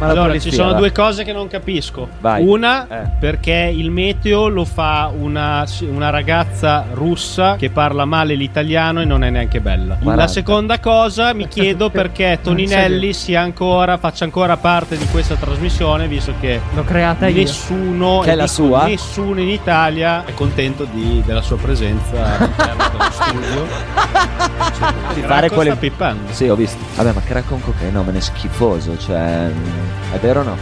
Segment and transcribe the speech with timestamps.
[0.00, 0.78] La Allora, ci sono va.
[0.78, 2.08] due cose che non capisco.
[2.20, 2.42] Vai.
[2.44, 3.08] Una, Eh.
[3.20, 9.22] perché il meteo lo fa una, una ragazza russa che parla male l'italiano e non
[9.24, 9.96] è neanche bella.
[9.96, 10.14] 40.
[10.14, 16.08] La seconda cosa, mi chiedo perché Toninelli sia ancora, faccia ancora parte di questa trasmissione,
[16.08, 17.36] visto che L'ho creata io.
[17.42, 18.86] nessuno, Che è la sua?
[18.86, 23.66] nessuno in Italia è contento di- della sua presenza all'interno dello studio.
[25.14, 26.32] Di Racco fare sta quelle pippando.
[26.32, 26.78] Sì, ho visto.
[26.96, 29.50] Vabbè, ma crack con cocaina è schifoso, cioè
[30.12, 30.56] è vero o no?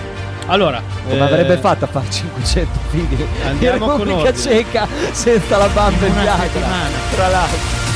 [0.46, 4.34] Allora, Come eh, avrebbe fatto a fare 500 figli Andiamo in Repubblica.
[4.34, 6.96] Ceca senza la bamba in settimana.
[7.14, 7.86] Tra l'altro.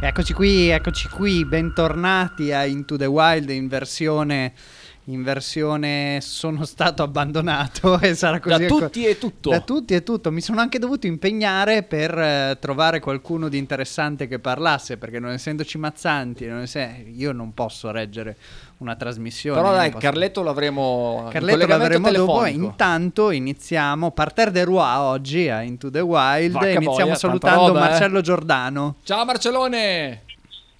[0.00, 4.52] Eccoci qui, eccoci qui, bentornati a Into the Wild in versione,
[5.08, 8.66] in versione sono stato abbandonato e sarà Da così.
[8.66, 9.50] tutti e tutto.
[9.50, 14.26] Da tutti e tutto, mi sono anche dovuto impegnare per eh, trovare qualcuno di interessante
[14.26, 18.36] che parlasse, perché non essendoci Mazzanti, non esse- io non posso reggere
[18.78, 19.60] una trasmissione.
[19.60, 22.46] Però dai, posso- Carletto l'avremo Carletto l'avremo dopo.
[22.46, 26.52] Intanto iniziamo Parterre de Roi oggi a Into the Wild.
[26.52, 27.88] Vacca Iniziamo boia, salutando roba, eh.
[27.90, 28.96] Marcello Giordano.
[29.04, 30.22] Ciao Marcellone!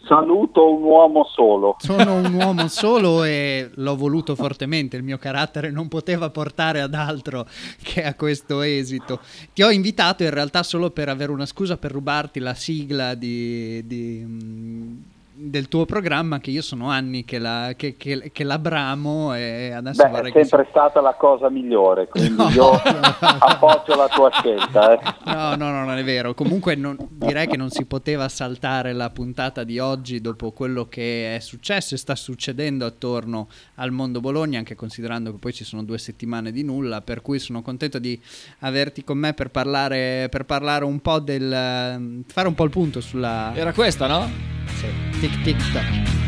[0.07, 1.77] Saluto un uomo solo.
[1.79, 6.95] Sono un uomo solo e l'ho voluto fortemente, il mio carattere non poteva portare ad
[6.95, 7.47] altro
[7.83, 9.21] che a questo esito.
[9.53, 13.87] Ti ho invitato in realtà solo per avere una scusa per rubarti la sigla di-
[13.87, 14.97] di, mm,
[15.37, 19.73] del tuo programma che io sono anni che la, che, che- che la bramo e
[19.73, 20.45] adesso Beh, vorrei è che...
[20.45, 22.49] sempre stata la cosa migliore, quindi No.
[22.51, 24.93] io appoggio la tua scelta.
[24.95, 25.01] eh.
[25.25, 26.35] No, no, no, non è vero.
[26.35, 31.35] Comunque non- direi che non si poteva saltare la puntata di oggi dopo quello che
[31.37, 35.83] è successo e sta succedendo attorno al mondo Bologna, anche considerando che poi ci sono
[35.83, 38.21] due settimane di nulla, per cui sono contento di
[38.61, 42.23] averti con me per parlare, per parlare un po' del...
[42.27, 43.53] fare un po' il punto sulla...
[43.55, 44.53] Era questa, no?
[45.25, 45.83] Tic tic toc.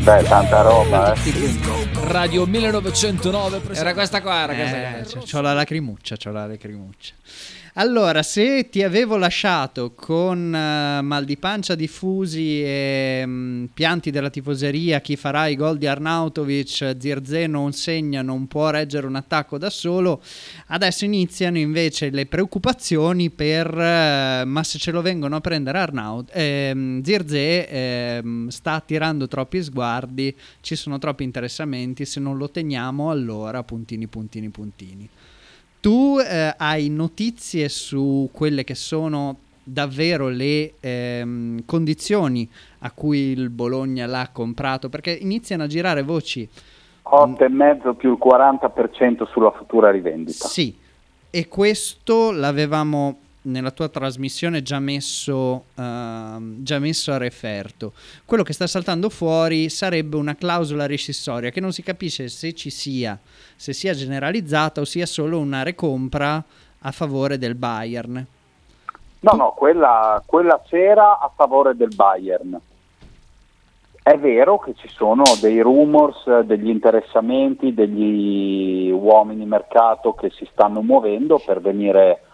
[0.04, 1.12] Beh, tanta roba.
[1.12, 1.20] Eh.
[1.20, 2.10] Tic, tic, toc.
[2.10, 3.60] Radio 1909.
[3.74, 5.20] Era questa qua, era questa Eh, qua.
[5.22, 7.12] c'ho la lacrimuccia, c'ho la lacrimuccia.
[7.78, 14.30] Allora, se ti avevo lasciato con eh, mal di pancia diffusi e mm, pianti della
[14.30, 19.58] tifoseria, chi farà i gol di Arnautovic, Zirze non segna, non può reggere un attacco
[19.58, 20.22] da solo,
[20.68, 26.30] adesso iniziano invece le preoccupazioni per eh, ma se ce lo vengono a prendere Arnaut,
[26.32, 33.10] ehm, Zirze ehm, sta attirando troppi sguardi, ci sono troppi interessamenti, se non lo teniamo
[33.10, 35.08] allora puntini puntini puntini.
[35.86, 43.50] Tu eh, hai notizie su quelle che sono davvero le ehm, condizioni a cui il
[43.50, 44.88] Bologna l'ha comprato?
[44.88, 46.48] Perché iniziano a girare voci.
[47.04, 50.48] 8,5 più il 40% sulla futura rivendita.
[50.48, 50.76] Sì,
[51.30, 57.92] e questo l'avevamo nella tua trasmissione già messo, ehm, già messo a referto.
[58.24, 62.70] Quello che sta saltando fuori sarebbe una clausola rescissoria che non si capisce se ci
[62.70, 63.18] sia,
[63.54, 66.42] se sia generalizzata o sia solo una recompra
[66.80, 68.26] a favore del Bayern.
[69.20, 72.60] No, no, quella, quella c'era a favore del Bayern.
[74.02, 80.80] È vero che ci sono dei rumors, degli interessamenti, degli uomini mercato che si stanno
[80.80, 82.25] muovendo per venire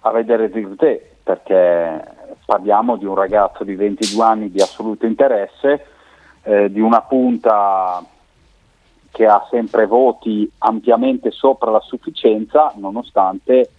[0.00, 2.04] a vedere Zirze, perché
[2.44, 5.86] parliamo di un ragazzo di 22 anni di assoluto interesse,
[6.42, 8.02] eh, di una punta
[9.10, 13.70] che ha sempre voti ampiamente sopra la sufficienza, nonostante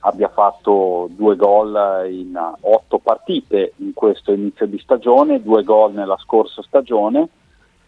[0.00, 6.18] abbia fatto due gol in otto partite in questo inizio di stagione, due gol nella
[6.18, 7.26] scorsa stagione,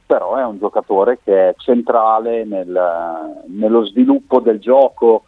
[0.07, 5.25] però è un giocatore che è centrale nel- nello sviluppo del gioco,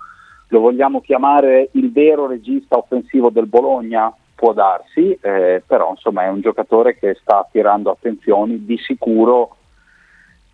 [0.49, 4.13] lo vogliamo chiamare il vero regista offensivo del Bologna?
[4.35, 9.57] Può darsi, eh, però insomma è un giocatore che sta attirando attenzioni, di sicuro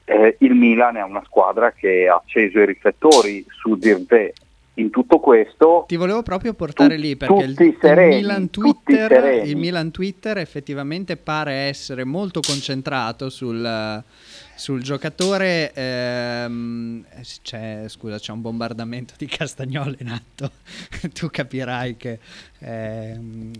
[0.05, 4.33] eh, il Milan è una squadra che ha acceso i riflettori su Zirze.
[4.77, 8.51] In tutto questo Ti volevo proprio portare Tu- lì perché il, tutti il sereni, Milan
[8.51, 9.49] Twitter, sereni.
[9.49, 14.03] il Milan Twitter effettivamente pare essere molto concentrato sul,
[14.55, 15.73] sul giocatore.
[15.75, 20.51] ehm, eh, c'è, scusa, c'è un bombardamento di castagnole in atto.
[21.13, 22.19] tu capirai che
[22.61, 23.53] ehm,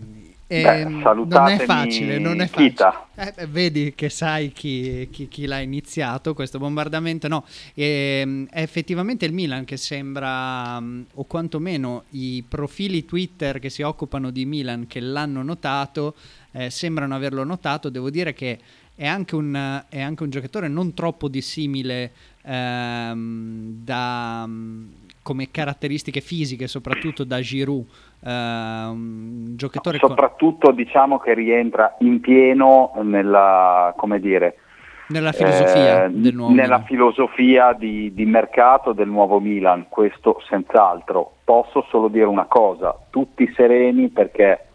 [0.47, 2.17] ehm, non è facile.
[2.17, 2.93] Non è facile.
[3.15, 7.27] Eh, eh, vedi che sai chi, chi- chi l'ha iniziato questo bombardamento?
[7.27, 13.69] No, Ehm, è effettivamente il Milan che sembra, mm, o quantomeno i profili Twitter che
[13.69, 16.15] si occupano di Milan che l'hanno notato,
[16.51, 17.89] eh, sembrano averlo notato.
[17.89, 18.59] Devo dire che
[18.95, 22.11] è anche un, è anche un giocatore non troppo dissimile
[22.43, 24.87] ehm, da, mm,
[25.21, 27.85] come caratteristiche fisiche, soprattutto da Giroud,
[28.21, 29.97] un giocatore...
[29.97, 30.75] Soprattutto con...
[30.75, 34.59] diciamo che rientra in pieno nella, come dire,
[35.07, 41.33] nella filosofia, eh, del nuovo nella filosofia di, di, mercato del nuovo Milan, questo senz'altro.
[41.43, 44.65] Posso solo dire una cosa, tutti sereni perché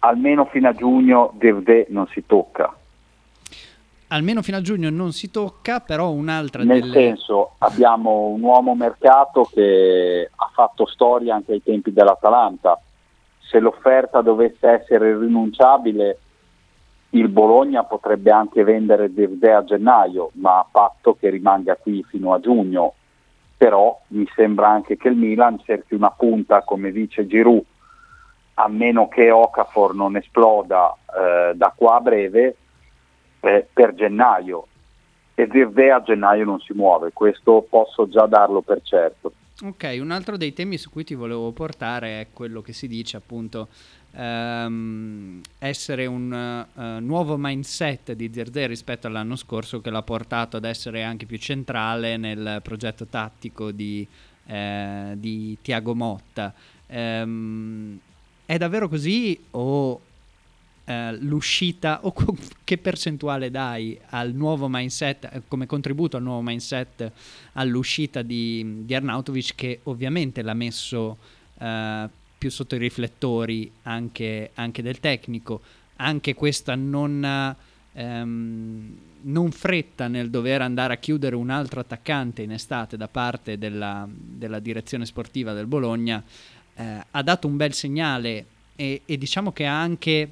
[0.00, 2.72] almeno fino a giugno Devde non si tocca.
[4.08, 6.92] Almeno fino a giugno non si tocca, però un'altra Nel delle...
[6.92, 12.80] senso, abbiamo un uomo mercato che ha fatto storia anche ai tempi dell'Atalanta.
[13.40, 16.18] Se l'offerta dovesse essere irrinunciabile,
[17.10, 22.32] il Bologna potrebbe anche vendere Devde a gennaio, ma a patto che rimanga qui fino
[22.32, 22.94] a giugno.
[23.56, 27.64] Però mi sembra anche che il Milan cerchi una punta, come dice Giroud,
[28.54, 32.56] a meno che Okafor non esploda eh, da qua a breve,
[33.46, 34.66] eh, per gennaio.
[35.34, 39.32] E Devde a gennaio non si muove, questo posso già darlo per certo.
[39.62, 43.16] Ok, un altro dei temi su cui ti volevo portare è quello che si dice
[43.16, 43.68] appunto
[44.14, 50.64] ehm, essere un uh, nuovo mindset di Zirze rispetto all'anno scorso che l'ha portato ad
[50.64, 54.06] essere anche più centrale nel progetto tattico di,
[54.46, 56.52] eh, di Tiago Motta.
[56.88, 57.98] Um,
[58.44, 60.00] è davvero così o
[60.86, 66.42] Uh, l'uscita o co- che percentuale dai al nuovo mindset eh, come contributo al nuovo
[66.42, 67.10] mindset
[67.54, 71.18] all'uscita di, di Arnautovic che ovviamente l'ha messo
[71.54, 75.62] uh, più sotto i riflettori anche, anche del tecnico,
[75.96, 77.56] anche questa non,
[77.92, 83.58] ehm, non, fretta nel dover andare a chiudere un altro attaccante in estate da parte
[83.58, 86.22] della, della direzione sportiva del Bologna,
[86.74, 88.46] eh, ha dato un bel segnale
[88.76, 90.30] e, e diciamo che ha anche,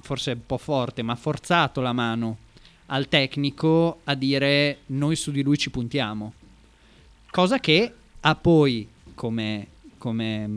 [0.00, 2.38] forse un po' forte, ma forzato la mano
[2.86, 6.32] al tecnico a dire noi su di lui ci puntiamo.
[7.30, 10.48] Cosa che ha poi, come come,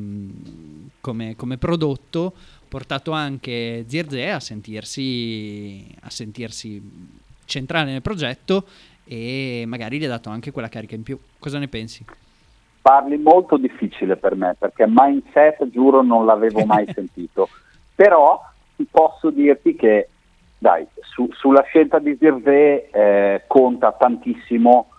[1.01, 2.31] come, come prodotto
[2.69, 6.81] portato anche Zirze a sentirsi, a sentirsi
[7.43, 8.63] centrale nel progetto
[9.03, 11.19] e magari gli ha dato anche quella carica in più.
[11.37, 12.05] Cosa ne pensi?
[12.81, 17.49] Parli molto difficile per me perché mindset giuro non l'avevo mai sentito,
[17.93, 18.41] però
[18.89, 20.09] posso dirti che
[20.57, 24.89] dai, su, sulla scelta di Zirze eh, conta tantissimo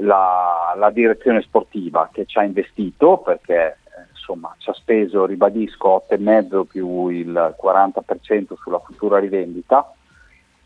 [0.00, 6.04] la, la direzione sportiva che ci ha investito perché eh, insomma ci ha speso, ribadisco,
[6.08, 9.92] 8,5 più il 40% sulla futura rivendita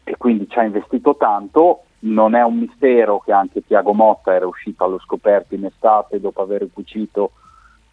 [0.04, 1.84] e quindi ci ha investito tanto.
[2.00, 6.42] Non è un mistero che anche Tiago Motta era uscito allo scoperto in estate dopo
[6.42, 7.32] aver cucito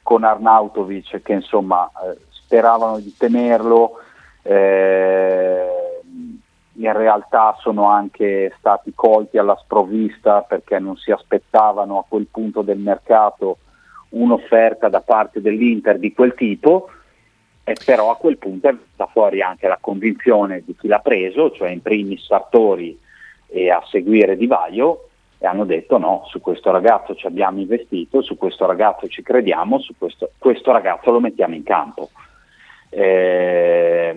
[0.01, 3.99] con Arnautovic che insomma eh, speravano di tenerlo.
[4.49, 5.67] Eh,
[6.73, 12.63] in realtà sono anche stati colti alla sprovvista perché non si aspettavano a quel punto
[12.63, 13.57] del mercato
[14.09, 16.89] un'offerta da parte dell'Inter di quel tipo,
[17.63, 21.51] e però a quel punto è venuta fuori anche la convinzione di chi l'ha preso,
[21.51, 22.99] cioè in primis Sartori
[23.45, 28.23] e a seguire Di Vaio, e hanno detto no, su questo ragazzo ci abbiamo investito,
[28.23, 32.09] su questo ragazzo ci crediamo, su questo, questo ragazzo lo mettiamo in campo.
[32.89, 34.15] Eh,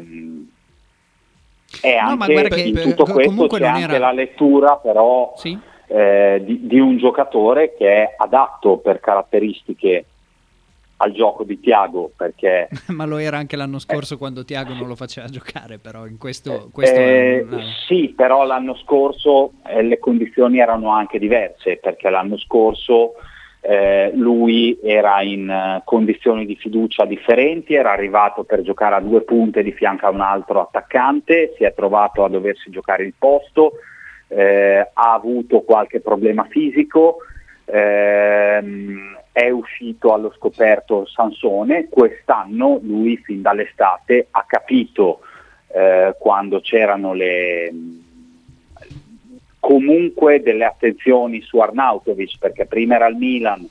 [1.81, 3.99] e no, anche che, in tutto questo c'è anche era...
[3.99, 5.59] la lettura però sì?
[5.87, 10.05] eh, di, di, un giocatore che è adatto per caratteristiche
[10.99, 14.87] al gioco di Tiago perché ma lo era anche l'anno scorso eh, quando Tiago non
[14.87, 17.62] lo faceva giocare però in questo, questo eh, una...
[17.88, 23.14] sì però l'anno scorso eh, le condizioni erano anche diverse perché l'anno scorso
[23.64, 29.23] eh, lui era in uh, condizioni di fiducia differenti, era arrivato per giocare a due
[29.23, 33.75] punte di fianco a un altro attaccante, si è trovato a doversi giocare il posto,
[34.26, 37.19] eh, ha avuto qualche problema fisico,
[37.66, 45.21] ehm, è uscito allo scoperto Sansone, quest'anno lui fin dall'estate ha capito
[45.69, 47.73] eh, quando c'erano le
[49.62, 53.64] comunque delle attenzioni su Arnautovic perché prima era il Milan,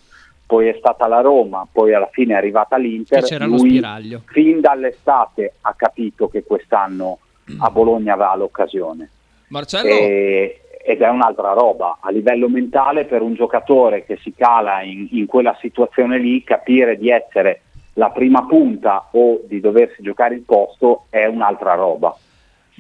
[0.45, 3.24] poi è stata la Roma, poi alla fine è arrivata l'Inter.
[3.24, 4.21] c'era Lui, lo spiraglio.
[4.27, 7.19] Fin dall'estate ha capito che quest'anno
[7.60, 9.10] a Bologna aveva l'occasione.
[9.48, 9.89] Marcello?
[9.89, 11.98] E, ed è un'altra roba.
[12.00, 16.98] A livello mentale per un giocatore che si cala in, in quella situazione lì, capire
[16.98, 17.63] di essere
[17.95, 22.15] la prima punta o di doversi giocare il posto è un'altra roba.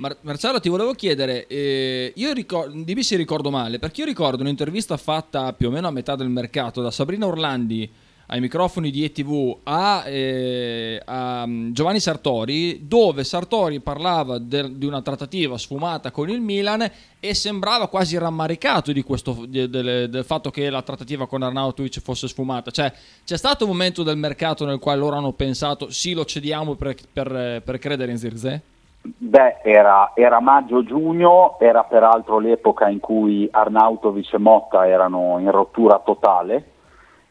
[0.01, 4.41] Mar- Marcello, ti volevo chiedere, eh, io ricordo, dimmi se ricordo male, perché io ricordo
[4.41, 7.87] un'intervista fatta più o meno a metà del mercato da Sabrina Orlandi
[8.25, 14.87] ai microfoni di ETV a, eh, a mm, Giovanni Sartori, dove Sartori parlava del- di
[14.87, 16.89] una trattativa sfumata con il Milan
[17.19, 22.27] e sembrava quasi rammaricato questo, di- del, del fatto che la trattativa con Arnautovic fosse
[22.27, 22.71] sfumata.
[22.71, 22.91] Cioè,
[23.23, 26.95] c'è stato un momento del mercato nel quale loro hanno pensato sì, lo cediamo per,
[27.13, 28.61] per- per credere in Zirze?
[29.03, 35.99] Beh, era, era maggio-giugno, era peraltro l'epoca in cui Arnautovic e Motta erano in rottura
[35.99, 36.69] totale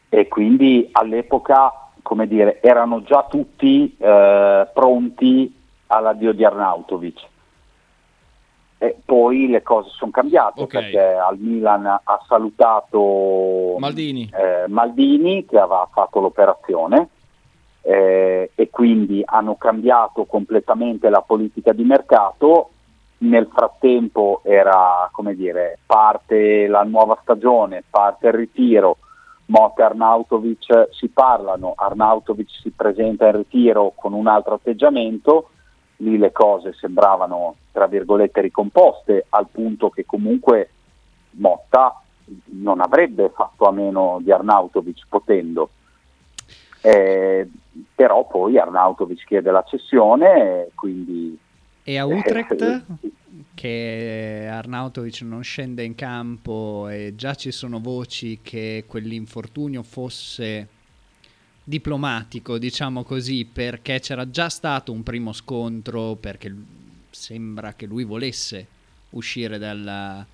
[0.09, 7.29] e quindi all'epoca, come dire, erano già tutti eh, pronti all'addio di Arnautovic.
[8.77, 10.67] E poi le cose sono cambiate Ok.
[10.71, 14.29] perché al Milan ha salutato Maldini.
[14.33, 17.09] eh, Maldini che aveva fatto l'operazione
[17.81, 22.69] eh, e quindi hanno cambiato completamente la politica di mercato.
[23.19, 28.97] Nel frattempo era, come dire, parte la nuova stagione, parte il ritiro,
[29.45, 35.49] Motta e Arnautovic si parlano, Arnautovic si presenta in ritiro con un altro atteggiamento,
[35.97, 40.69] lì le cose sembravano, tra virgolette, ricomposte, al punto che comunque
[41.31, 42.01] Motta
[42.45, 45.69] non avrebbe fatto a meno di Arnautovic potendo.
[46.81, 47.47] Eh,
[47.95, 51.37] però poi Arnautovic chiede la cessione, quindi
[51.83, 52.83] E a Utrecht,
[53.53, 60.67] che Arnautovic non scende in campo e già ci sono voci che quell'infortunio fosse
[61.63, 66.53] diplomatico, diciamo così, perché c'era già stato un primo scontro, perché
[67.11, 68.65] sembra che lui volesse
[69.11, 70.25] uscire dalla-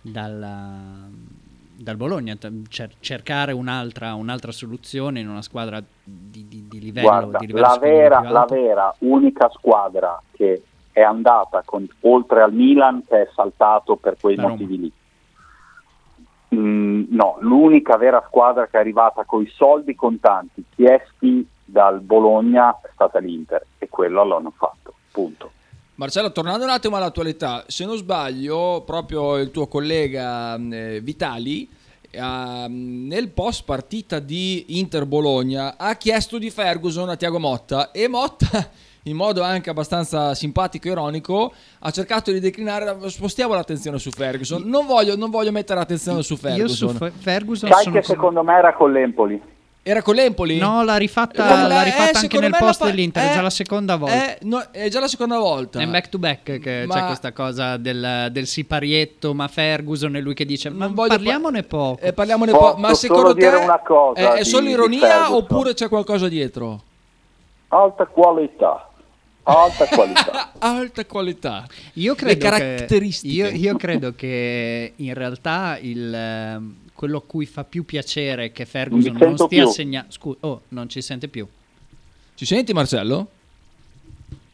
[0.00, 1.08] dalla-
[1.82, 2.36] dal Bologna,
[2.68, 7.66] cer- cercare un'altra, un'altra soluzione in una squadra di, di- di livello, Guarda, di livello
[7.66, 13.28] la vera, la vera unica squadra che è andata con- oltre al Milan che è
[13.34, 14.54] saltato per quei La Roma.
[14.54, 14.92] motivi lì.
[16.52, 22.76] Mm, no, l'unica vera squadra che è arrivata con i soldi contanti chiesti dal Bologna
[22.82, 25.52] è stata l'Inter e quello l'hanno fatto, punto.
[26.00, 31.68] Marcello, tornando un attimo all'attualità, se non sbaglio, proprio il tuo collega mh, eh, Vitali
[32.10, 38.08] ehm, nel post partita di Inter Bologna ha chiesto di Ferguson a Tiago Motta e
[38.08, 38.70] Motta,
[39.04, 42.96] in modo anche abbastanza simpatico e ironico, ha cercato di declinare.
[43.10, 44.62] Spostiamo l'attenzione su Ferguson.
[44.64, 46.94] Non voglio, non voglio mettere l'attenzione su Io su Ferguson.
[46.96, 49.42] Fe- Ferguson Sai sono che con- secondo me era con l'Empoli?
[49.90, 50.56] Era con l'Empoli?
[50.56, 53.34] No, l'ha rifatta, Eh, l'ha eh, rifatta anche secondo nel post fa- dell'Inter, è eh,
[53.34, 54.14] già la seconda volta.
[54.36, 55.80] eh, no, è già la seconda volta.
[55.80, 60.20] È back to back che Ma- c'è questa cosa del, del siparietto, ma Ferguson è
[60.20, 62.00] lui che dice ma parliamone poco.
[62.02, 62.78] Eh, parliamone Posso po'.
[62.78, 66.82] Ma secondo te dire una cosa è, è di- solo ironia oppure c'è qualcosa dietro?
[67.72, 68.89] Alta qualità,
[69.42, 70.52] alta qualità.
[70.58, 71.66] Alta qualità.
[71.94, 73.34] Io Le credo, che, caratteristiche.
[73.34, 78.66] io, io credo che in realtà il, ehm, quello a cui fa più piacere che
[78.66, 80.12] Ferguson Non non stia segnando...
[80.12, 81.46] Scusa, oh, non ci sente più.
[82.34, 83.28] Ci senti Marcello?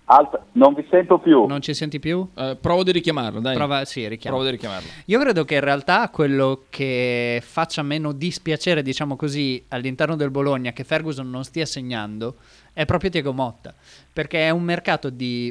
[0.08, 1.46] Alta- non vi sento più.
[1.46, 2.24] Non ci senti più?
[2.34, 3.56] Eh, provo di richiamarlo, dai.
[3.56, 4.36] Prova, sì, richiamo.
[4.36, 4.88] Provo di richiamarlo.
[5.06, 10.72] Io credo che in realtà quello che faccia meno dispiacere, diciamo così, all'interno del Bologna
[10.72, 12.36] che Ferguson non stia segnando
[12.76, 13.74] è proprio Tiago Motta,
[14.12, 15.50] perché è un mercato di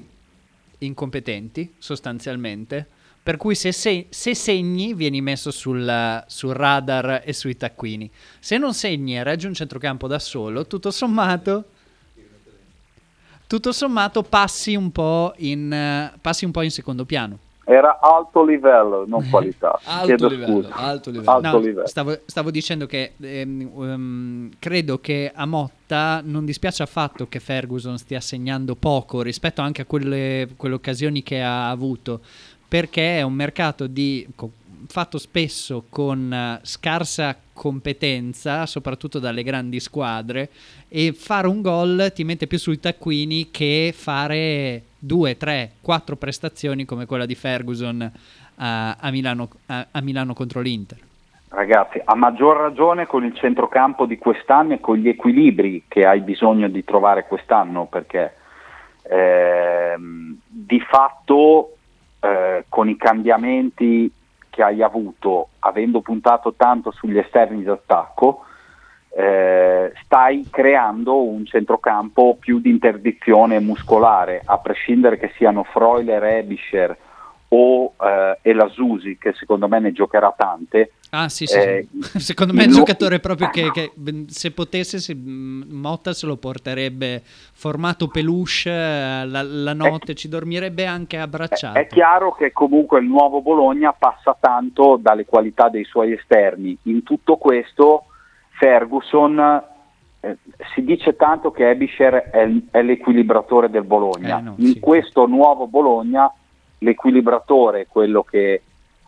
[0.77, 2.87] incompetenti sostanzialmente,
[3.23, 8.11] per cui se, se- se segni vieni messo sul, sul radar e sui taccuini.
[8.39, 11.69] Se non segni e reggi un centrocampo da solo, tutto sommato...
[13.47, 17.39] Tutto sommato passi un po' in, eh, passi un po' in secondo piano.
[17.67, 19.79] Era alto livello, non qualità.
[19.85, 20.75] Alto Chiedo livello, scusa.
[20.75, 21.31] alto livello.
[21.31, 21.87] Alto No, livello.
[21.87, 27.97] stavo, stavo dicendo che ehm, ehm, credo che a Motta non dispiace affatto che Ferguson
[27.97, 32.19] stia segnando poco rispetto anche a quelle, quelle occasioni che ha avuto,
[32.67, 34.27] perché è un mercato di,
[34.87, 40.49] fatto spesso con eh, scarsa competenza, soprattutto dalle grandi squadre,
[40.87, 46.85] e fare un gol ti mette più sui taccuini che fare due, tre, quattro prestazioni
[46.85, 48.11] come quella di Ferguson
[48.57, 50.97] a, a Milano, a- a Milano contro l'Inter.
[51.49, 56.19] Ragazzi, a maggior ragione con il centrocampo di quest'anno e con gli equilibri che hai
[56.19, 58.33] bisogno di trovare quest'anno, perché
[59.03, 61.77] ehm, di fatto
[62.19, 64.11] eh, con i cambiamenti
[64.55, 68.45] che hai avuto, avendo puntato tanto sugli esterni d'attacco,
[69.13, 76.97] eh, stai creando un centrocampo più di interdizione muscolare, a prescindere che siano Freuler, Ebischer
[77.57, 80.91] o eh, Elasusi, che secondo me ne giocherà tante.
[81.11, 82.19] Ah sì, sì, Eh, sì.
[82.19, 83.91] secondo me è un nu- giocatore proprio che, che,
[84.27, 90.27] se potesse se, mh, Motta se lo porterebbe formato peluche eh, la, la notte, ci
[90.27, 91.77] dormirebbe anche È, abbracciato.
[91.79, 96.77] è chiaro che comunque il nuovo Bologna passa tanto dalle qualità dei suoi esterni.
[96.83, 98.05] In tutto questo
[98.57, 99.63] Ferguson
[100.19, 100.37] eh,
[100.73, 104.39] si dice tanto che Ebischer è, è l'equilibratore del Bologna.
[104.39, 104.79] Eh, no, In sì.
[104.79, 106.29] questo nuovo Bologna
[106.79, 108.61] l'equilibratore è quello che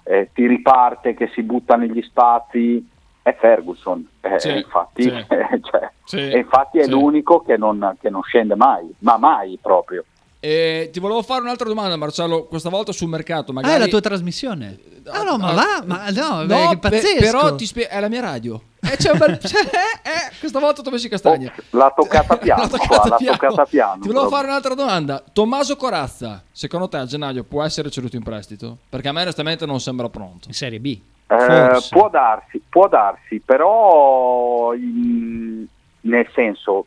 [0.03, 2.86] eh, ti riparte, che si butta negli spazi,
[3.21, 4.07] è Ferguson.
[4.21, 5.09] Eh, Sì, infatti, sì.
[5.69, 6.89] cioè, Sì, e infatti è sì.
[6.89, 10.05] l'unico che non, che non scende mai, ma mai proprio.
[10.39, 13.51] Eh, ti volevo fare un'altra domanda, Marcello, questa volta sul mercato.
[13.51, 13.74] Magari...
[13.74, 14.77] Ah, è la tua trasmissione?
[15.07, 17.19] Ah, no, ma va, ma no, beh, No, pe- pazzesco.
[17.19, 18.62] però ti spie- è la mia radio.
[18.91, 21.51] Eh, c'è un bel- c'è- eh, eh, questa volta messi castagna.
[21.56, 23.38] Oh, l'ha toccata piano, L'ha toccata qua, l'ha piano.
[23.38, 24.38] toccata piano, Ti volevo proprio.
[24.38, 25.24] fare un'altra domanda.
[25.34, 28.77] Tommaso Corazza, secondo te a gennaio può essere ceduto in prestito?
[28.89, 30.48] Perché a me onestamente non sembra pronto.
[30.48, 31.00] In Serie B.
[31.29, 35.65] Eh, può darsi, può darsi, però in-
[36.01, 36.86] nel senso,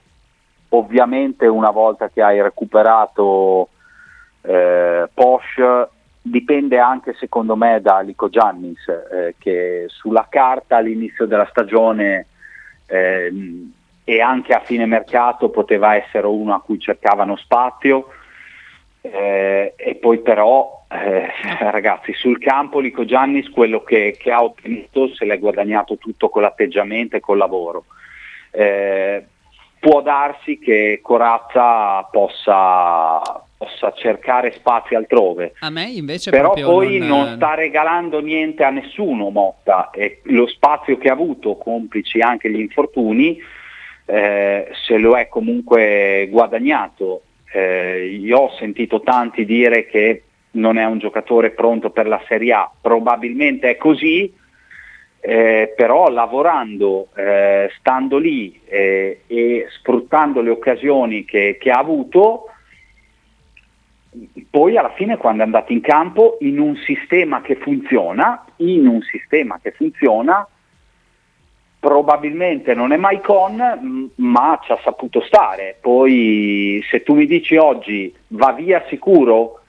[0.71, 3.69] ovviamente una volta che hai recuperato
[4.42, 5.88] eh, Porsche
[6.23, 12.27] dipende anche secondo me da Lico Giannis eh, che sulla carta all'inizio della stagione
[12.87, 13.73] ehm,
[14.05, 18.09] e anche a fine mercato poteva essere uno a cui cercavano spazio.
[19.03, 21.31] Eh, e poi però eh,
[21.71, 26.43] ragazzi sul campo Lico Giannis quello che, che ha ottenuto se l'è guadagnato tutto con
[26.43, 27.85] l'atteggiamento e col lavoro.
[28.50, 29.25] Eh,
[29.80, 33.20] può darsi che Corazza possa,
[33.56, 38.70] possa cercare spazi altrove A me invece però poi non, non, sta regalando niente a
[38.70, 43.40] nessuno Motta e lo spazio che ha avuto, complici anche gli infortuni,
[44.04, 47.22] eh, se lo è comunque guadagnato.
[47.52, 50.22] Eh, io ho sentito tanti dire che
[50.52, 54.32] non è un giocatore pronto per la Serie A, probabilmente è così,
[55.21, 62.47] eh, però lavorando, eh, stando lì eh, e sfruttando le occasioni che, che ha avuto,
[64.49, 69.03] poi alla fine quando è andato in campo in un sistema che funziona, in un
[69.03, 70.47] sistema che funziona,
[71.79, 75.77] probabilmente non è mai con, ma ci ha saputo stare.
[75.81, 79.60] Poi se tu mi dici oggi va via sicuro,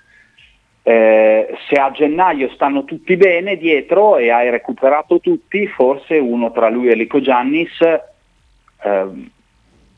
[0.83, 6.69] eh, se a gennaio stanno tutti bene dietro e hai recuperato tutti, forse uno tra
[6.69, 7.77] lui e Lico Giannis,
[8.83, 9.29] ehm,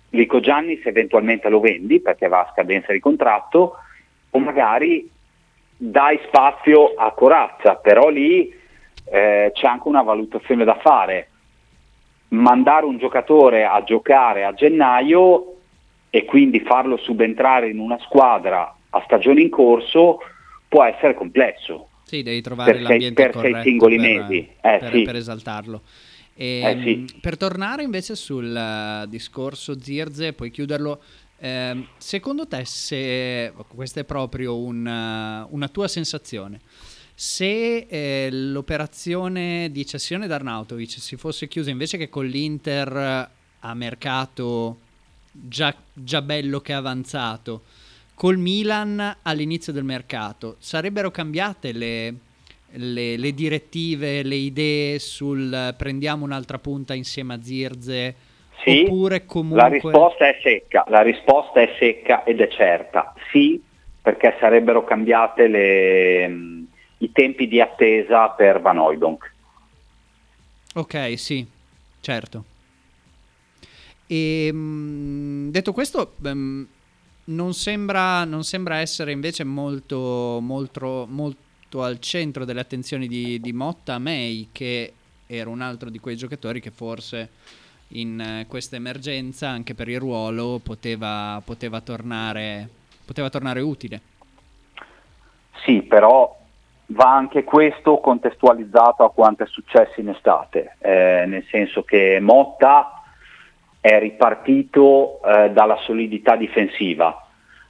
[0.09, 3.77] Lico Giannis eventualmente lo vendi perché va a scadenza di contratto
[4.29, 5.09] o magari
[5.75, 8.53] dai spazio a Corazza, però lì
[9.05, 11.29] eh, c'è anche una valutazione da fare.
[12.29, 15.55] Mandare un giocatore a giocare a gennaio
[16.09, 20.19] e quindi farlo subentrare in una squadra a stagione in corso
[20.73, 21.89] può essere complesso.
[22.03, 24.37] Sì, devi trovare per sei- l'ambiente per sei corretto singoli per, mesi.
[24.59, 25.01] Eh, per- sì.
[25.03, 25.81] per esaltarlo.
[26.33, 26.95] E, Eh, sì.
[26.95, 30.99] mh, Per tornare invece sul eh, discorso Zirze, puoi chiuderlo.
[31.37, 36.59] ehm, secondo te, se questa è proprio un, eh, una tua sensazione,
[37.13, 43.73] se eh, l'operazione di cessione d'Arnautovic si fosse chiusa invece che con l'Inter eh, a
[43.75, 44.77] mercato
[45.31, 47.61] già, già bello che avanzato,
[48.13, 52.13] col Milan all'inizio del mercato, sarebbero cambiate le,
[52.71, 58.15] le- le direttive, le idee sul prendiamo un'altra punta insieme a Zirze?
[58.63, 59.61] Sì, oppure comunque...
[59.61, 63.13] La risposta è secca, la risposta è secca ed è certa.
[63.31, 63.61] Sì,
[64.01, 66.25] perché sarebbero cambiate le,
[66.97, 69.31] i tempi di attesa per Van Hooydonk.
[70.75, 71.45] Ok, sì,
[71.99, 72.43] certo.
[74.07, 76.67] E mh, detto questo, ehm,
[77.25, 83.53] non, sembra, non sembra essere invece molto, molto, molto al centro delle attenzioni di, di
[83.53, 84.93] Motta May, che
[85.27, 87.29] era un altro di quei giocatori che forse
[87.89, 92.67] in eh, questa emergenza, anche per il ruolo, poteva, poteva, tornare,
[93.05, 94.01] poteva tornare utile.
[95.63, 96.39] Sì, però
[96.87, 102.92] va anche questo contestualizzato a quanto è successo in estate, eh, nel senso che Motta
[103.83, 107.27] è ripartito eh, dalla solidità difensiva,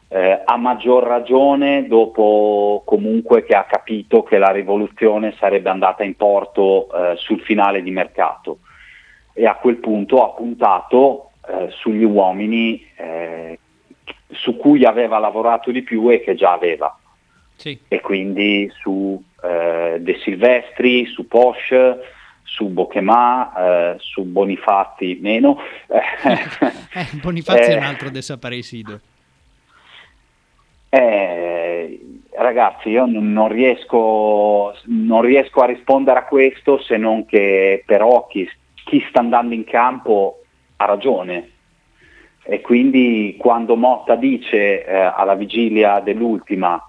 [0.09, 6.15] eh, a maggior ragione dopo comunque che ha capito che la rivoluzione sarebbe andata in
[6.15, 8.59] porto eh, sul finale di mercato.
[9.33, 13.57] E a quel punto ha puntato eh, sugli uomini eh,
[14.29, 16.95] su cui aveva lavorato di più e che già aveva.
[17.55, 17.79] Sì.
[17.87, 22.01] e quindi su eh, De Silvestri, su Porsche,
[22.43, 25.59] su Bochemà, eh, su Bonifatti meno.
[26.95, 28.99] Eh, Bonifazzi è un altro desaparecido.
[30.89, 31.99] Eh,
[32.35, 38.27] ragazzi, io non non riesco, non riesco a rispondere a questo se non che però
[38.27, 38.47] chi,
[38.85, 40.43] chi sta andando in campo
[40.75, 41.49] ha ragione.
[42.43, 46.79] E quindi quando Motta dice eh, alla vigilia dell'ultima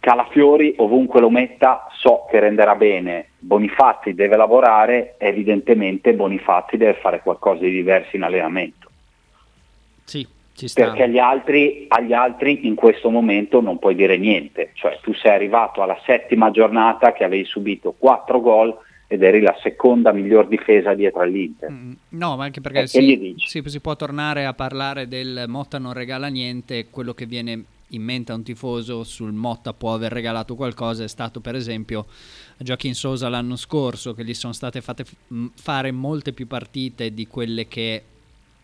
[0.00, 7.20] Calafiori ovunque lo metta so che renderà bene, Bonifatti deve lavorare, evidentemente Bonifatti deve fare
[7.20, 8.88] qualcosa di diverso in allenamento.
[10.04, 10.84] Sì, ci sta.
[10.84, 15.32] perché agli altri, agli altri in questo momento non puoi dire niente, cioè tu sei
[15.34, 18.74] arrivato alla settima giornata che avevi subito 4 gol
[19.08, 21.70] ed eri la seconda miglior difesa dietro all'Inter.
[21.70, 25.44] Mm, No, ma anche perché E gli si, si- si può tornare a parlare del
[25.48, 29.94] Motta non regala niente, quello che viene in mente a un tifoso sul Motta può
[29.94, 32.06] aver regalato qualcosa è stato per esempio
[32.58, 35.14] Joaquin Sosa l'anno scorso che gli sono state fatte f-
[35.54, 38.02] fare molte più partite di quelle che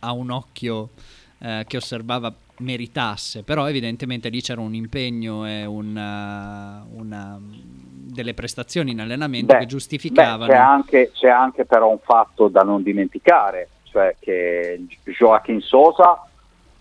[0.01, 0.91] a un occhio
[1.39, 8.91] eh, che osservava meritasse, però evidentemente lì c'era un impegno e una, una- delle prestazioni
[8.91, 10.47] in allenamento Beh, che giustificavano.
[10.47, 16.27] beh, c'è, anche, c'è anche però un fatto da non dimenticare, cioè che Joaquin Sosa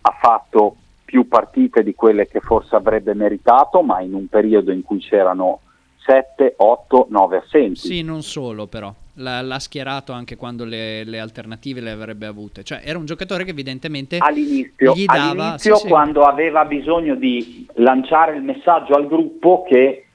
[0.02, 0.76] ha fatto
[1.10, 5.62] più partite di quelle che forse avrebbe meritato, ma in un periodo in cui c'erano
[6.06, 7.80] 7, 8, 9 assenti.
[7.80, 8.94] Sì, non solo però.
[9.16, 12.64] L'ha, l'ha schierato anche quando le, le alternative le avrebbe avute.
[12.64, 15.32] Cioè, era un giocatore che evidentemente all'inizio, gli dava...
[15.32, 15.88] all'inizio sì, sì.
[15.88, 20.06] quando aveva bisogno di lanciare il messaggio al gruppo che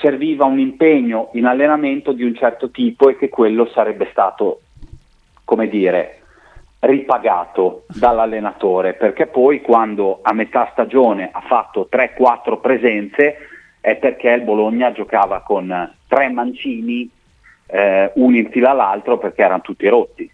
[0.00, 4.62] serviva un impegno in allenamento di un certo tipo e che quello sarebbe stato,
[5.44, 6.23] come dire,
[6.86, 13.36] ripagato dall'allenatore, perché poi quando a metà stagione ha fatto 3-4 presenze
[13.80, 17.08] è perché il Bologna giocava con tre mancini,
[17.66, 20.30] eh, uno in fila all'altro perché erano tutti rotti.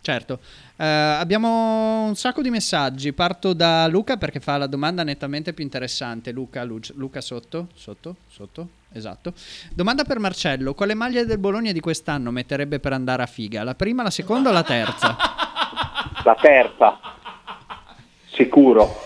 [0.00, 0.38] Certo.
[0.76, 3.12] Eh, abbiamo un sacco di messaggi.
[3.12, 6.30] Parto da Luca perché fa la domanda nettamente più interessante.
[6.30, 9.32] Luca, Luc- Luca sotto, sotto, sotto, esatto.
[9.72, 10.74] Domanda per Marcello.
[10.74, 13.64] Quale maglia del Bologna di quest'anno metterebbe per andare a figa?
[13.64, 15.16] La prima, la seconda o la terza?
[16.24, 16.98] La terza,
[18.32, 19.04] sicuro.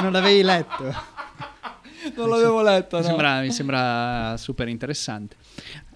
[0.00, 1.10] Non l'avevi letto?
[2.16, 3.08] Non l'avevo letto, Mi no.
[3.08, 5.36] sembra, mi sembra super interessante.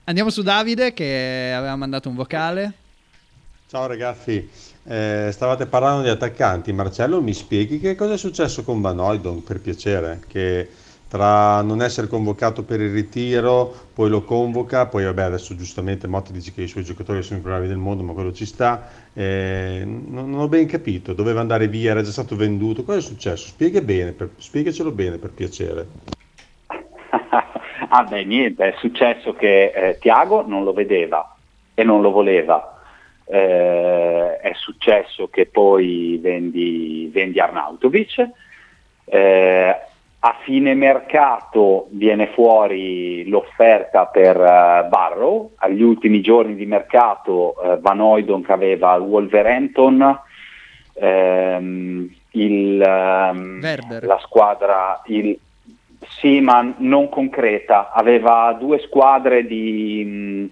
[0.04, 2.72] Andiamo su Davide che aveva mandato un vocale.
[3.68, 4.48] Ciao ragazzi,
[4.88, 6.72] Eh, stavate parlando di attaccanti.
[6.72, 10.20] Marcello, mi spieghi che cosa è successo con Van Hooydonk, per piacere?
[10.28, 10.70] Che
[11.09, 16.33] tra non essere convocato per il ritiro, poi lo convoca, poi vabbè adesso giustamente Motti
[16.33, 18.88] dice che i suoi giocatori sono i più bravi del mondo, ma quello ci sta.
[19.12, 22.83] Eh, non, non ho ben capito, doveva andare via, era già stato venduto.
[22.83, 23.47] Cosa è successo?
[23.47, 25.87] Spiega bene, per- spiegacelo bene per piacere.
[27.88, 31.37] ah beh, niente, è successo che eh, Tiago non lo vedeva
[31.73, 32.81] e non lo voleva.
[33.29, 38.29] Eh, è successo che poi vendi, vendi Arnautovic.
[39.05, 39.77] Eh,
[40.20, 45.52] a fine mercato viene fuori l'offerta per eh, Barrow.
[45.57, 50.20] Agli ultimi giorni di mercato eh, Van Hooydonk aveva il Wolverhampton,
[50.94, 54.05] ehm, il, Werder.
[54.05, 55.38] la squadra, il,
[56.09, 57.92] sì, ma non concreta.
[57.92, 60.50] Aveva due squadre di, mh,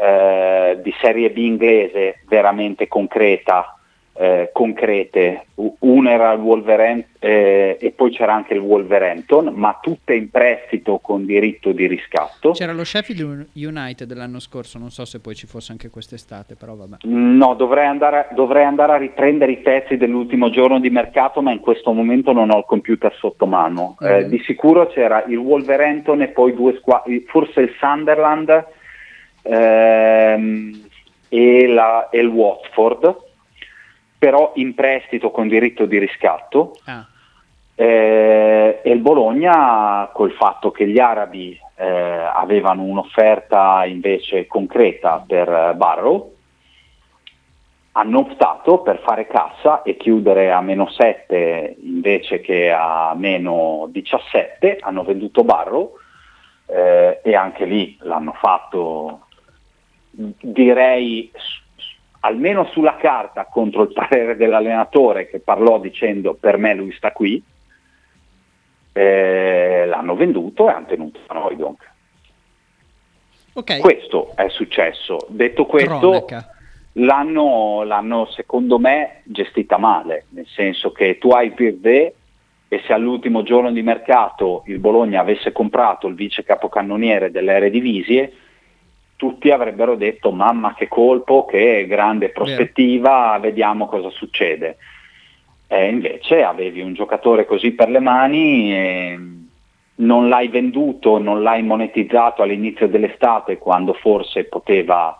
[0.00, 3.78] eh, di Serie B inglese veramente concreta,
[4.14, 5.46] eh, concrete.
[5.80, 10.98] Una era il Wolverhampton eh, e poi c'era anche il Wolverhampton, ma tutte in prestito
[10.98, 12.50] con diritto di riscatto.
[12.50, 16.74] C'era lo Sheffield United l'anno scorso, non so se poi ci fosse anche quest'estate, però
[16.74, 16.96] vabbè.
[17.04, 21.60] No, dovrei andare, dovrei andare a riprendere i pezzi dell'ultimo giorno di mercato, ma in
[21.60, 23.96] questo momento non ho il computer sotto mano.
[24.00, 24.28] Eh, Mhm.
[24.28, 28.66] di sicuro c'era il Wolverhampton e poi due squadre, forse il Sunderland
[29.44, 30.80] ehm,
[31.28, 33.16] e, la- e il Watford,
[34.22, 36.76] però in prestito con diritto di riscatto.
[36.84, 37.04] Ah,
[37.74, 45.48] Eh, e il Bologna col fatto che gli arabi eh, avevano un'offerta invece concreta per
[45.48, 46.34] eh, Barrow
[47.92, 54.78] hanno optato per fare cassa e chiudere a meno 7 invece che a meno 17
[54.82, 55.96] hanno venduto Barrow
[56.66, 59.26] eh, e anche lì l'hanno fatto
[60.12, 61.32] direi
[62.24, 67.42] almeno sulla carta contro il parere dell'allenatore che parlò dicendo per me lui sta qui
[68.92, 71.90] eh, l'hanno venduto e hanno tenuto Van Hooijdonk.
[73.54, 73.78] ok.
[73.78, 75.26] Questo è successo.
[75.28, 76.26] Detto questo,
[76.92, 82.14] l'hanno, l'hanno secondo me gestita male, nel senso che tu hai Birde
[82.68, 88.32] e se all'ultimo giorno di mercato il Bologna avesse comprato il vice capocannoniere delle Eredivisie,
[89.22, 94.78] tutti avrebbero detto mamma che colpo, che grande prospettiva, vediamo cosa succede.
[95.68, 99.18] E invece avevi un giocatore così per le mani e
[99.94, 105.16] non l'hai venduto, non l'hai monetizzato all'inizio dell'estate quando forse poteva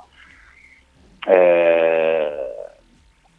[1.24, 2.51] eh,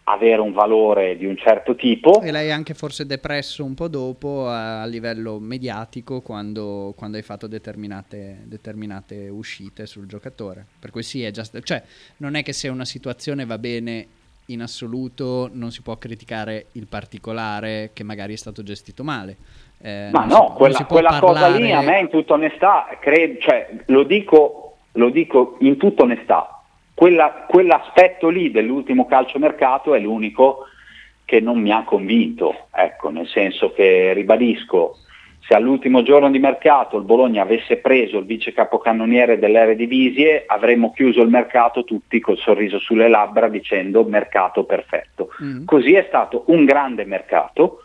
[0.06, 2.22] avere un valore di un certo tipo.
[2.22, 7.24] E l'hai anche forse depresso un po' dopo a, a livello mediatico quando, quando hai
[7.24, 10.66] fatto determinate, determinate uscite sul giocatore.
[10.80, 11.82] Per cui sì, è già sta- cioè
[12.18, 14.08] non è che se una situazione va bene
[14.48, 19.38] in assoluto non si può criticare il particolare che magari è stato gestito male.
[19.80, 23.38] Eh, Ma no, quella, può quella cosa parlare- lì a me in tutta onestà, cre-
[23.39, 26.53] cioè, lo, dico, lo dico in tutta onestà,
[27.04, 30.68] quella- quell'aspetto lì dell'ultimo calciomercato è l'unico
[31.26, 34.96] che non mi ha convinto, ecco, nel senso che ribadisco,
[35.46, 41.22] se all'ultimo giorno di mercato il Bologna avesse preso il vice capocannoniere dell'Eredivisie avremmo chiuso
[41.22, 45.28] il mercato tutti col sorriso sulle labbra dicendo mercato perfetto.
[45.44, 45.66] Mm.
[45.66, 47.80] Così è stato un grande mercato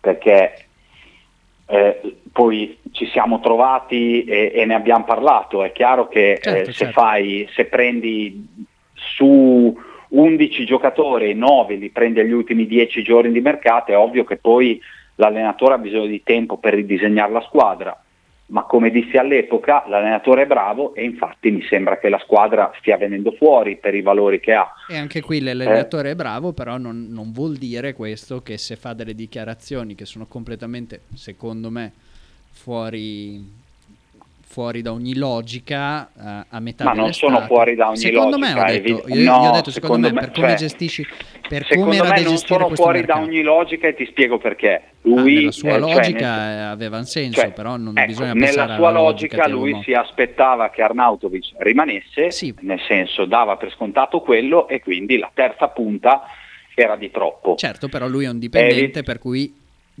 [0.00, 0.68] perché
[1.70, 5.62] eh, poi ci siamo trovati e, e ne abbiamo parlato.
[5.62, 7.00] È chiaro che Certo, eh, se, certo.
[7.00, 8.46] fai, se prendi
[8.94, 9.78] su
[10.08, 14.80] 11 giocatori, 9 li prendi agli ultimi 10 giorni di mercato, è ovvio che poi
[15.14, 18.04] l'allenatore ha bisogno di tempo per ridisegnare la squadra.
[18.50, 22.96] Ma come dissi all'epoca, l'allenatore è bravo e infatti mi sembra che la squadra stia
[22.96, 24.68] venendo fuori per i valori che ha.
[24.88, 25.42] E anche qui Eh.
[25.42, 30.04] l'allenatore è bravo, però non, non vuol dire questo che se fa delle dichiarazioni che
[30.04, 31.92] sono completamente, secondo me,
[32.50, 33.40] fuori,
[34.50, 38.64] fuori da ogni logica eh, a metà Ma non sono fuori da ogni secondo logica,
[38.64, 41.06] me detto, evi- io, io ho no, detto secondo, me, per come cioè, gestisci
[41.48, 43.20] per Secondo come me da non sono fuori da mercato.
[43.20, 44.68] ogni logica e ti spiego perché.
[44.74, 47.96] Ah, Lui, nella sua eh, cioè, logica nel- eh, aveva un senso, cioè, però non
[47.96, 52.52] ecco, bisogna nella sua logica logica lui si aspettava che Arnautovic rimanesse, Sì.
[52.60, 56.22] nel senso dava per scontato quello e quindi la terza punta
[56.74, 57.54] era di troppo.
[57.56, 59.52] Certo, però lui è un dipendente Eh, per cui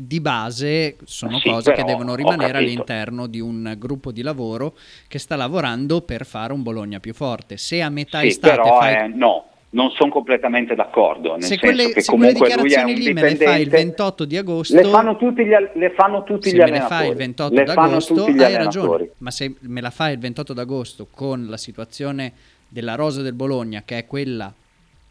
[0.02, 4.22] di base sono Sì, cose che però, devono ho rimanere all'interno di un gruppo di
[4.22, 4.76] lavoro
[5.08, 7.56] che sta lavorando per fare un Bologna più forte.
[7.56, 11.58] Se a metà Sì, estate però fai eh, no, non sono completamente d'accordo, nel se
[11.58, 13.70] senso quelle, che se comunque lui è dichiarazioni un lì me le fai il dipendente.
[13.70, 16.80] 28 di agosto, Le fanno tutti gli, le fanno tutti se gli me le allenatori.
[16.80, 18.56] fai il 28 Le d'agosto hai allenatori.
[18.56, 22.32] ragione, ma se me la fai il 28 d'agosto con la situazione
[22.68, 24.52] della rosa del Bologna che è quella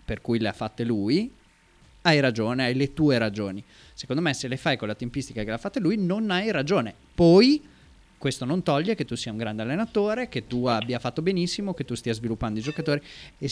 [0.05, 1.31] per cui le ha fatte lui,
[2.01, 3.63] hai ragione, hai le tue ragioni.
[3.99, 6.51] Secondo me se le fai con la tempistica che le ha fatte lui non hai
[6.51, 6.93] ragione.
[7.13, 7.61] Poi
[8.17, 11.83] questo non toglie che tu sia un grande allenatore, che tu abbia fatto benissimo, che
[11.83, 13.01] tu stia sviluppando i giocatori
[13.37, 13.49] e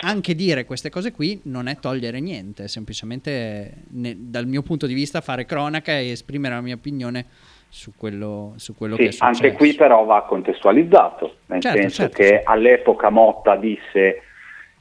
[0.00, 4.86] anche dire queste cose qui non è togliere niente, è semplicemente ne- dal mio punto
[4.86, 7.26] di vista fare cronaca e esprimere la mia opinione
[7.68, 9.42] su quello, su quello che è Sì, successo.
[9.44, 12.40] anche qui però va contestualizzato, nel Certo, senso certo, che sì.
[12.44, 14.22] all'epoca Motta disse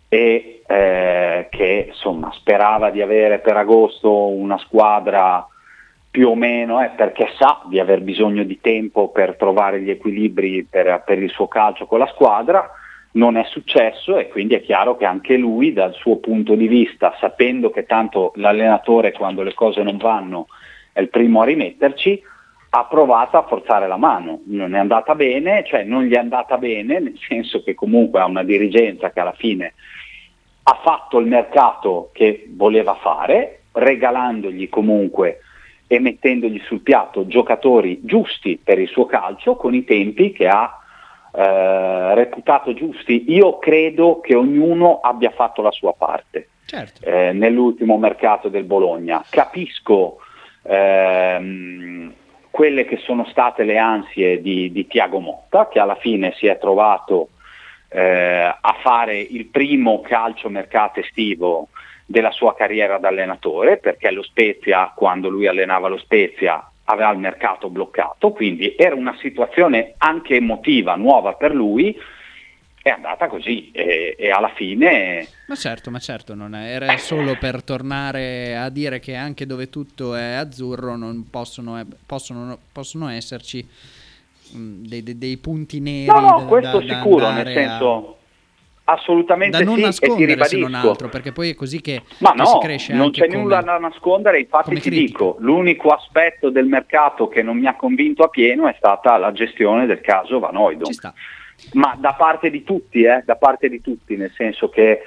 [0.07, 5.47] e, eh, che insomma, sperava di avere per agosto una squadra
[6.11, 10.67] più o meno, eh, perché sa di aver bisogno di tempo per trovare gli equilibri
[10.69, 12.69] per, per il suo calcio con la squadra,
[13.13, 17.15] non è successo e quindi è chiaro che anche lui dal suo punto di vista,
[17.19, 20.45] sapendo che tanto l'allenatore quando le cose non vanno
[20.93, 22.21] è il primo a rimetterci,
[22.71, 26.59] ha provato a forzare la mano, non è andata bene, cioè non gli è andata
[26.59, 29.73] bene, nel senso che comunque ha una dirigenza che alla fine
[30.63, 35.39] ha fatto il mercato che voleva fare, regalandogli comunque
[35.87, 40.79] e mettendogli sul piatto giocatori giusti per il suo calcio con i tempi che ha
[41.33, 43.31] eh, reputato giusti.
[43.31, 47.03] Io credo che ognuno abbia fatto la sua parte Certo.
[47.05, 49.23] eh, nell'ultimo mercato del Bologna.
[49.27, 50.17] Capisco
[50.63, 52.13] ehm,
[52.51, 56.59] quelle che sono state le ansie di, di Tiago Motta, che alla fine si è
[56.59, 57.29] trovato
[57.89, 61.69] eh, a fare il primo calcio mercato estivo
[62.05, 67.19] della sua carriera da allenatore, perché lo Spezia, quando lui allenava lo Spezia, aveva il
[67.19, 71.95] mercato bloccato, quindi era una situazione anche emotiva, nuova per lui,
[72.81, 75.27] è andata così e, e alla fine...
[75.47, 79.69] Ma certo, ma certo, non è- era solo per tornare a dire che anche dove
[79.69, 83.67] tutto è azzurro non possono, possono, possono esserci
[84.51, 86.05] dei, dei- dei punti neri.
[86.05, 88.13] No, no, da- questo da- da sicuro, nel andare a- senso
[88.85, 92.31] assolutamente da non sì, ti nascondere se non altro, perché poi è così che, Ma
[92.33, 96.49] che si no, cresce non c'è come- nulla da nascondere, infatti ti dico, l'unico aspetto
[96.49, 100.39] del mercato che non mi ha convinto a pieno è stata la gestione del caso
[100.39, 100.87] Van Hooydonk.
[100.87, 101.13] Ci sta.
[101.73, 105.01] ma da parte di tutti, eh, da parte di tutti, nel senso che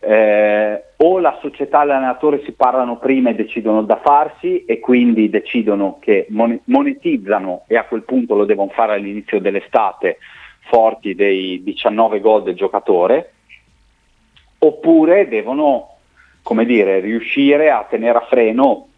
[0.00, 5.28] eh, o la società e l'allenatore si parlano prima e decidono da farsi e quindi
[5.28, 10.18] decidono che mon- monetizzano e a quel punto lo devono fare all'inizio dell'estate
[10.68, 13.32] forti dei 19 gol del giocatore,
[14.58, 15.96] oppure devono,
[16.42, 18.88] come dire, riuscire a tenere a freno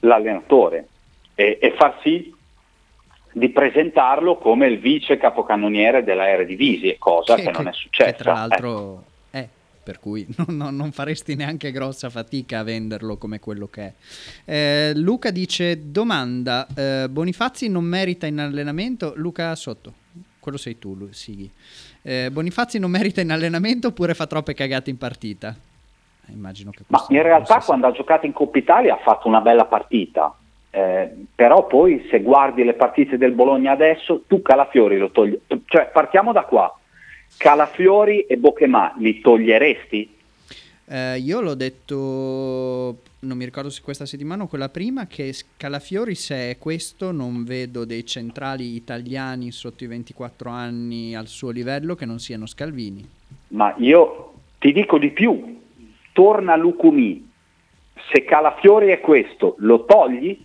[0.00, 0.88] l'allenatore
[1.34, 2.32] e, e far sì
[3.32, 8.10] di presentarlo come il vice capocannoniere della Eredivisie, cosa che, non è successa.
[8.12, 9.13] Che tra l'altro è,
[9.84, 13.92] per cui non, non- non faresti neanche grossa fatica a venderlo come quello che è.
[14.44, 19.12] Eh, Luca dice, domanda, eh, Bonifazzi non merita in allenamento?
[19.16, 19.92] Luca sotto,
[20.40, 21.48] quello sei tu, Sighi.
[22.02, 25.54] Eh, Bonifazzi non merita in allenamento oppure fa troppe cagate in partita?
[26.32, 29.66] immagino che Ma in realtà quando ha giocato in Coppa Italia ha fatto una bella
[29.66, 30.34] partita,
[30.70, 35.90] eh, però poi se guardi le partite del Bologna adesso, tu Calafiori lo togli, cioè
[35.92, 36.74] partiamo da qua,
[37.36, 40.12] Calafiori e Bocchemà li toglieresti?
[40.86, 46.14] Eh, io l'ho detto, non mi ricordo se questa settimana o quella prima, che Calafiori
[46.14, 51.94] se è questo non vedo dei centrali italiani sotto i 24 anni al suo livello
[51.94, 53.08] che non siano Scalvini.
[53.48, 55.60] Ma io ti dico di più,
[56.12, 57.30] torna Lucumi,
[58.12, 60.38] se Calafiori è questo, lo togli?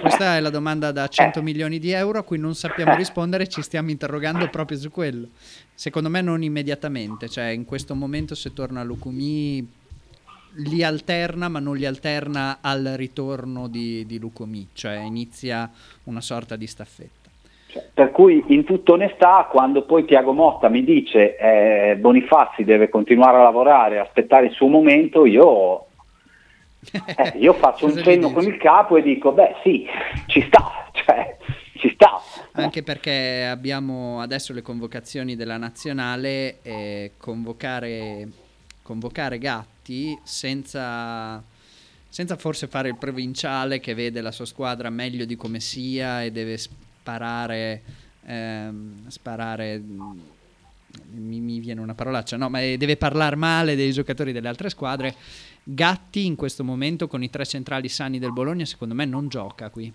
[0.00, 1.42] Questa è la domanda da 100 Eh.
[1.42, 5.28] milioni di euro a cui non sappiamo rispondere, ci stiamo interrogando proprio su quello.
[5.74, 9.66] Secondo me non immediatamente, cioè in questo momento se torna Lucumi
[10.58, 15.68] li alterna ma non li alterna al ritorno di, di Lucumi, cioè inizia
[16.04, 17.22] una sorta di staffetta.
[17.66, 22.88] Cioè, per cui in tutta onestà, quando poi Tiago Motta mi dice eh, Bonifazzi deve
[22.88, 25.86] continuare a lavorare, aspettare il suo momento, io,
[26.92, 29.86] eh, io faccio un cenno con il capo e dico, beh sì,
[30.26, 31.36] ci sta, cioè,
[31.76, 32.20] ci sta.
[32.52, 38.28] Anche perché abbiamo adesso le convocazioni della nazionale e convocare,
[38.82, 41.42] convocare Gatti senza,
[42.08, 46.30] senza forse fare il provinciale che vede la sua squadra meglio di come sia e
[46.30, 47.82] deve sparare,
[48.24, 49.82] ehm, sparare
[51.12, 54.68] mi, mi viene una parolaccia, no, ma eh, deve parlare male dei giocatori delle altre
[54.68, 55.14] squadre.
[55.64, 59.70] Gatti in questo momento con i tre centrali sani del Bologna secondo me non gioca
[59.70, 59.90] qui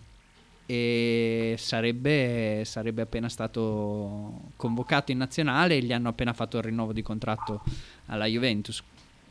[0.66, 6.94] e sarebbe, sarebbe appena stato convocato in nazionale e gli hanno appena fatto il rinnovo
[6.94, 7.62] di contratto
[8.08, 8.84] alla Juventus.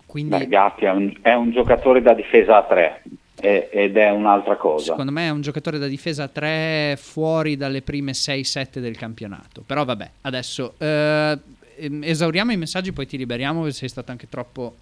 [0.07, 3.03] Quindi Beh, Gatti è un, è un giocatore da difesa a tre
[3.40, 4.87] ed è un'altra cosa.
[4.87, 9.62] secondo me è un giocatore da difesa a 3 fuori dalle prime 6-7 del campionato.
[9.64, 11.38] Però vabbè, adesso eh,
[11.77, 14.77] ehm, esauriamo i messaggi, poi ti liberiamo perché sei stato anche troppo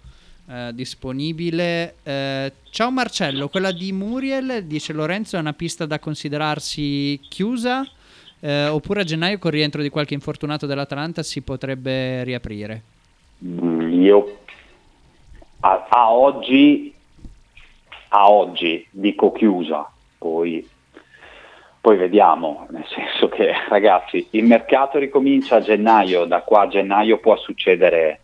[0.49, 1.95] eh, disponibile.
[2.03, 7.85] Eh, ciao Marcello, quella di Muriel, dice Lorenzo, è una pista da considerarsi chiusa
[8.39, 12.81] eh, oppure a gennaio con il rientro di qualche infortunato dell'Atalanta si potrebbe riaprire?
[13.43, 14.37] Mm, Io
[15.61, 16.93] a, a oggi,
[18.09, 20.67] a oggi dico chiusa, poi,
[21.81, 27.17] poi vediamo, nel senso che ragazzi il mercato ricomincia a gennaio, da qua a gennaio
[27.17, 28.19] può succedere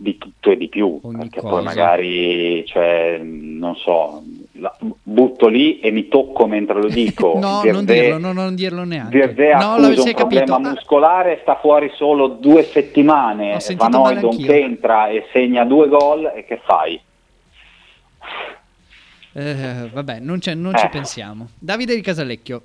[0.00, 1.54] di tutto e di più, Ogni perché cosa.
[1.54, 7.34] poi magari, cioè, non so, la- butto lì e mi tocco mentre lo dico.
[7.40, 9.18] no, non Virve- dirlo, no, non dirlo neanche.
[9.18, 10.54] Virve no, accusa un problema capito.
[10.54, 13.54] Ah, muscolare, sta fuori solo due settimane.
[13.54, 14.46] Ho sentito Van male Hooydonk anch'io.
[14.52, 17.00] che entra e segna due gol e che fai?
[19.32, 20.78] Eh, vabbè, non, c'è- non Eh.
[20.78, 21.48] ci pensiamo.
[21.58, 22.62] Davide di Casalecchio.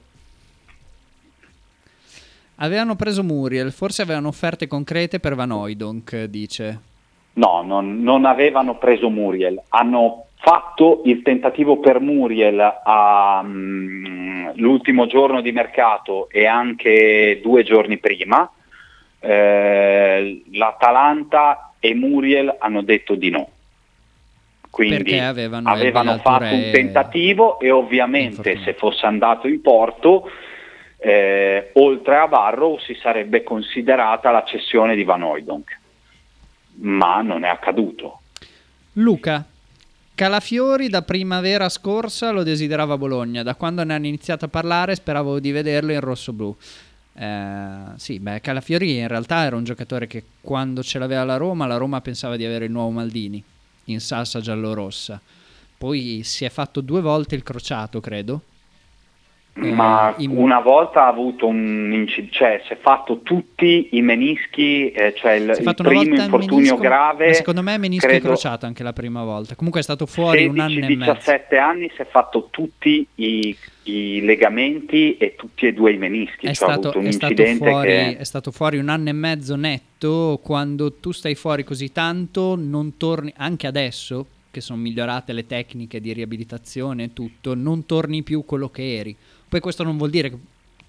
[2.60, 6.80] Avevano preso Muriel, forse avevano offerte concrete per Van Hooydonk, dice.
[7.36, 15.06] No, non, non avevano preso Muriel, hanno fatto il tentativo per Muriel a, mm, l'ultimo
[15.08, 18.50] giorno di mercato e anche due giorni prima.
[19.20, 23.50] Eh, L'Atalanta e Muriel hanno detto di no.
[24.70, 30.30] Quindi Perché avevano avevano fatto un tentativo e ovviamente se fosse andato in porto,
[30.98, 35.84] eh, oltre a Barrow si sarebbe considerata la cessione di Van Hooydonk
[36.78, 38.22] ma non è accaduto.
[38.94, 39.46] Luca.
[40.16, 45.42] Calafiori da primavera scorsa lo desiderava Bologna, da quando ne hanno iniziato a parlare speravo
[45.42, 46.56] di vederlo in rosso-blu.
[47.18, 51.66] Eh, sì, beh, Calafiori in realtà era un giocatore che quando ce l'aveva la Roma,
[51.66, 53.44] la Roma pensava di avere il nuovo Maldini
[53.86, 55.20] in salsa giallorossa.
[55.78, 58.42] Poi si è fatto due volte il crociato, credo.
[59.58, 64.02] Eh, ma in- una volta ha avuto un incidente, cioè si è fatto tutti i
[64.02, 67.34] menischi, eh, cioè il, è il primo infortunio menisco, grave.
[67.36, 69.56] secondo me menisco credo, crociato anche la prima volta.
[69.56, 71.14] Comunque è stato fuori un anno e mezzo.
[71.14, 76.48] 16-17 anni si è fatto tutti i, i legamenti e tutti e due i menischi.
[76.48, 78.18] È cioè, ha stato, avuto un è stato fuori, che...
[78.18, 80.42] è stato fuori un anno e mezzo netto.
[80.44, 86.02] Quando tu stai fuori così tanto, non torni anche adesso, che sono migliorate le tecniche
[86.02, 89.16] di riabilitazione e tutto, non torni più quello che eri.
[89.56, 90.38] Poi questo non vuol dire che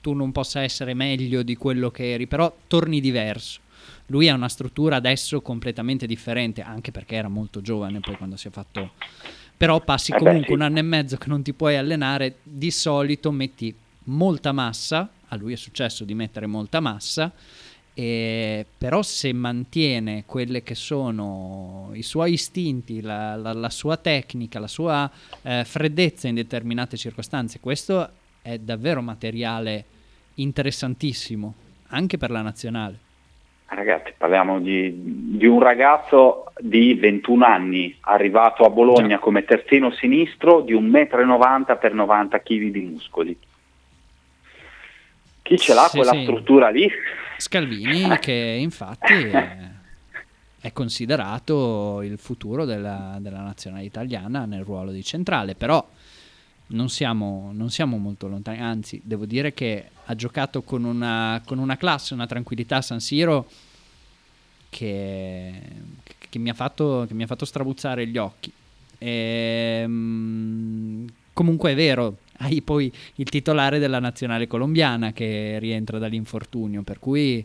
[0.00, 3.60] tu non possa essere meglio di quello che eri, però torni diverso.
[4.06, 8.48] Lui ha una struttura adesso completamente differente, anche perché era molto giovane poi quando si
[8.48, 8.90] è fatto...
[9.56, 10.52] Però passi Eh beh, comunque sì.
[10.54, 13.72] un anno e mezzo che non ti puoi allenare, di solito metti
[14.06, 17.30] molta massa, a lui è successo di mettere molta massa,
[17.94, 24.58] e- però se mantiene quelle che sono i suoi istinti, la, la- la sua tecnica,
[24.58, 25.08] la sua
[25.42, 29.84] eh, freddezza in determinate circostanze, questo è davvero materiale
[30.34, 31.54] interessantissimo,
[31.88, 32.98] anche per la nazionale.
[33.66, 34.92] ragazzi, parliamo di,
[35.36, 41.78] di, un ragazzo di 21 anni arrivato a Bologna come terzino sinistro di 1,90 m
[41.78, 43.36] per 90 kg di muscoli.
[45.42, 46.22] Chi ce l'ha Sì, quella sì.
[46.22, 46.88] struttura lì?
[47.38, 49.56] Scalvini che infatti è,
[50.60, 55.84] è considerato il futuro della, della nazionale italiana nel ruolo di centrale, però
[56.68, 61.58] non siamo, non siamo molto lontani, anzi devo dire che ha giocato con una, con
[61.58, 63.48] una classe, una tranquillità a San Siro
[64.68, 65.52] che,
[66.28, 68.52] che mi, ha fatto, che mi ha fatto strabuzzare gli occhi.
[68.98, 69.86] Ehm,
[71.32, 77.44] comunque è vero, hai poi il titolare della nazionale colombiana che rientra dall'infortunio, per cui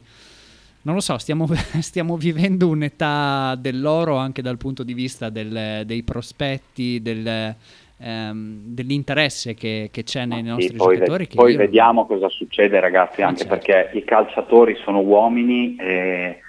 [0.84, 1.48] non lo so, stiamo,
[1.80, 7.56] stiamo vivendo un'età dell'oro anche dal punto di vista del- dei prospetti, del,
[8.02, 11.28] ehm, dell'interesse che, che c'è nei Sì, nostri poi, giocatori.
[11.30, 13.56] ve- poi io- vediamo cosa succede ragazzi, Ah, anche certo.
[13.70, 16.40] perché i calciatori sono uomini e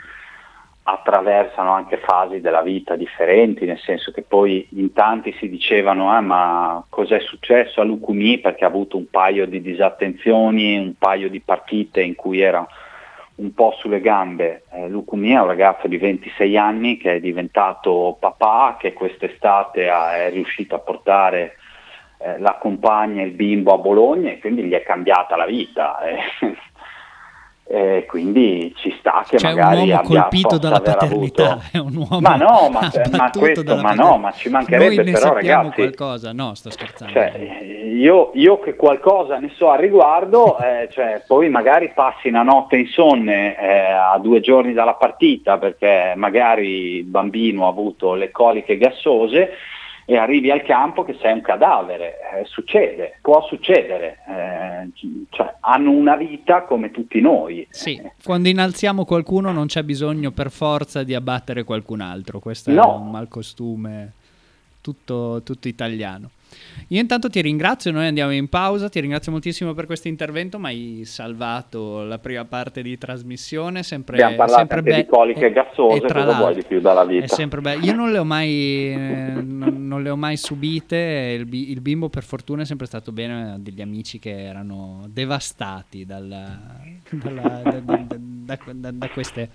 [0.84, 6.20] attraversano anche fasi della vita differenti, nel senso che poi in tanti si dicevano "Ah,
[6.20, 11.40] ma cos'è successo a Lucumi perché ha avuto un paio di disattenzioni, un paio di
[11.40, 12.66] partite in cui era
[13.36, 14.64] un po' sulle gambe.
[14.72, 20.16] Eh, Lucumi è un ragazzo di 26 anni che è diventato papà, che quest'estate ha-
[20.16, 21.56] è riuscito a portare
[22.18, 26.00] eh, la compagna e il bimbo a Bologna e quindi gli è cambiata la vita.
[26.02, 26.18] eh.
[27.64, 31.96] E quindi ci sta che un magari uomo abbia, colpito dalla paternità, avuto- è un
[31.96, 35.74] uomo Ma no, ma, ma questo, ma no, ma ci mancherebbe Noi però ragazzi.
[35.76, 37.12] qualcosa, no, sto scherzando.
[37.14, 37.62] Cioè,
[37.94, 42.76] io, io che qualcosa ne so al riguardo, eh, cioè, poi magari passi una notte
[42.76, 48.76] insonne eh, a due giorni dalla partita perché magari il bambino ha avuto le coliche
[48.76, 49.50] gassose
[50.04, 52.18] e arrivi al campo che sei un cadavere.
[52.40, 54.18] Eh, succede, può succedere.
[54.28, 54.90] eh,
[55.30, 57.66] cioè, hanno una vita come tutti noi.
[57.70, 62.74] Sì, quando innalziamo qualcuno non c'è bisogno per forza di abbattere qualcun altro, questo è
[62.74, 62.96] No.
[62.96, 64.12] un malcostume
[64.80, 66.30] tutto, tutto italiano.
[66.88, 70.66] Io intanto ti ringrazio, noi andiamo in pausa, ti ringrazio moltissimo per questo intervento, mi
[70.66, 75.46] hai salvato la prima parte di trasmissione, sempre, Abbiamo parlato sempre anche di be- coliche
[75.46, 77.24] e- gassose, e cosa vuoi di più dalla vita?
[77.24, 77.84] È sempre bello.
[77.84, 81.36] Io non le ho mai, eh, non, non le ho mai subite.
[81.40, 83.52] Il, il bimbo, per fortuna, è sempre stato bene.
[83.52, 86.58] Ha degli amici che erano devastati dalla-
[87.10, 89.48] dalla- da, da- da- queste.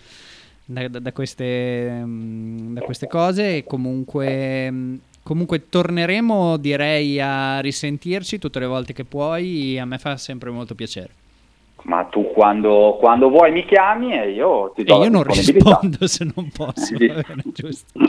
[0.69, 4.95] Da queste, mm, da queste cose e comunque, mm,
[5.27, 10.73] comunque torneremo direi a risentirci tutte le volte che puoi a me fa sempre molto
[10.73, 11.09] piacere
[11.83, 15.23] Ma tu quando, quando vuoi mi chiami e io ti e do la io non
[15.23, 16.95] rispondo se non posso Sì.
[17.07, 17.99] bene, giusto.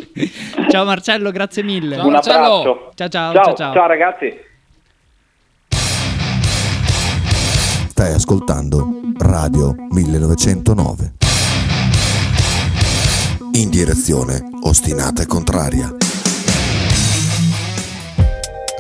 [0.71, 2.45] ciao Marcello grazie mille Ciao, Un Marcello.
[2.45, 2.91] abbraccio.
[2.95, 3.87] Ciao, ciao, ciao, ciao, ciao.
[3.89, 4.33] ragazzi.
[7.89, 11.13] Stai ascoltando Radio 1909.
[13.55, 15.97] In direzione ostinata e contraria.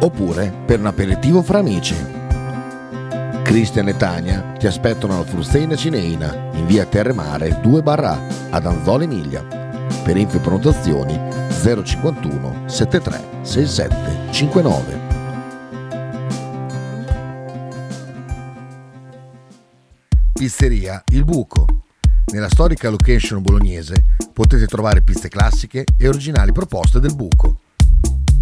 [0.00, 1.94] Oppure per un aperitivo fra amici.
[3.42, 8.18] Cristian e Tania ti aspettano alla Fruzeina Cineina in via Terremare 2 barra
[8.50, 9.42] ad Anzola Emilia.
[10.04, 11.18] Per info e prenotazioni
[11.84, 15.00] 051 73 67 59.
[20.32, 21.64] Pizzeria Il Buco.
[22.32, 27.60] Nella storica location bolognese potete trovare pizze classiche e originali proposte del buco.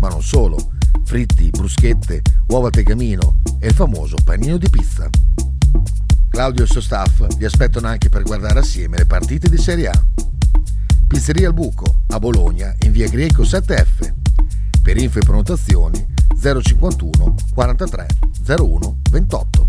[0.01, 0.57] Ma non solo,
[1.05, 5.09] fritti, bruschette, uova al tegamino e il famoso panino di pizza.
[6.29, 9.89] Claudio e il suo staff vi aspettano anche per guardare assieme le partite di Serie
[9.89, 10.05] A.
[11.07, 14.13] Pizzeria Il Buco, a Bologna, in via Greco 7F.
[14.83, 16.05] Per info e prenotazioni
[16.41, 18.07] 051 43
[18.47, 19.69] 01 28.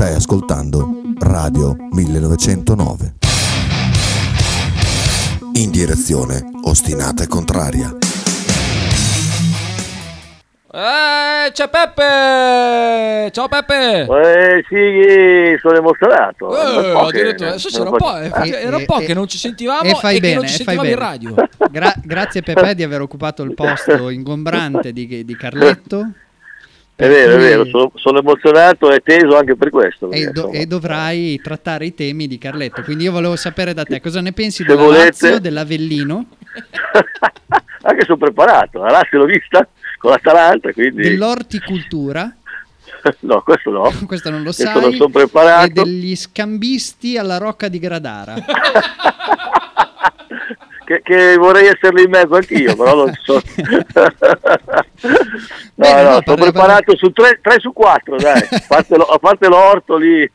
[0.00, 3.12] Stai ascoltando Radio 1909.
[5.56, 7.94] In direzione ostinata e contraria.
[10.72, 13.30] Eh, c'è Peppe!
[13.30, 14.06] Ciao Peppe!
[14.06, 16.48] Eh sì, sono emozionato.
[16.48, 19.00] Eh, so che- addirittura, adesso c'era un non po', eh, Eh, era un eh, po'
[19.00, 20.98] eh, che non ci sentivamo e fai che bene, non ci e fai sentivamo in
[20.98, 21.34] radio.
[21.70, 26.10] Gra- grazie Pepe di aver occupato il posto ingombrante di, di Carletto.
[27.00, 30.10] È vero, è vero, sono, sono emozionato e teso anche per questo.
[30.10, 32.82] E, do- e dovrai trattare i temi di Carletto.
[32.82, 35.04] Quindi io volevo sapere da te cosa ne pensi Se della volete.
[35.04, 36.26] Lazio, dell'Avellino,
[37.82, 42.30] anche sono preparato, la Lazio l'ho vista con l'Atalanta, quindi dell'orticultura,
[43.20, 43.90] no, questo no.
[44.06, 45.64] questo non lo Questo sai, non sono preparato.
[45.66, 48.34] e degli scambisti alla Rocca di Gradara.
[50.90, 53.40] Che, che vorrei esserli in mezzo anch'io, però non sono.
[55.76, 59.46] no, no, no, sono preparato su 3, su 4, dai, a parte, lo- a parte
[59.46, 60.28] l'orto lì.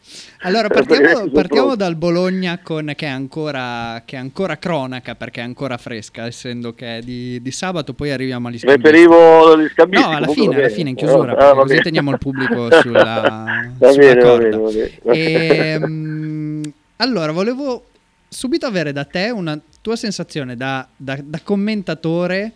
[0.43, 5.43] Allora partiamo, partiamo dal Bologna con, che, è ancora, che è ancora cronaca perché è
[5.43, 8.81] ancora fresca, essendo che è di, di sabato, poi arriviamo agli scambisti.
[8.81, 10.05] Preferivo gli scambisti.
[10.09, 11.81] No, alla fine, alla fine in chiusura, Ah, perché va così bene.
[11.83, 13.43] teniamo il pubblico sulla,
[13.77, 14.99] Va sulla bene, va bene, va bene.
[15.19, 17.83] Ehm, allora, volevo
[18.29, 22.53] subito avere da te una tua sensazione da, da- da commentatore,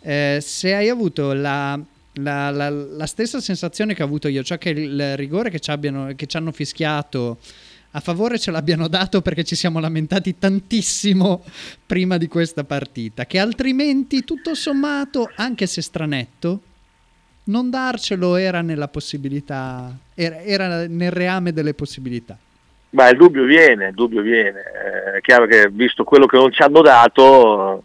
[0.00, 1.78] eh, se hai avuto la,
[2.14, 5.70] la- la- la stessa sensazione che ho avuto io, cioè che il rigore che ci,
[5.70, 7.38] abbiano, che ci hanno fischiato
[7.90, 11.44] a favore ce l'abbiano dato perché ci siamo lamentati tantissimo
[11.84, 16.62] prima di questa partita, che altrimenti tutto sommato, anche se stranetto,
[17.44, 22.38] non darcelo era nella possibilità, era, era nel reame delle possibilità.
[22.90, 24.58] Ma il dubbio viene, il dubbio viene.
[24.60, 27.84] Eh, È chiaro che visto quello che non ci hanno dato,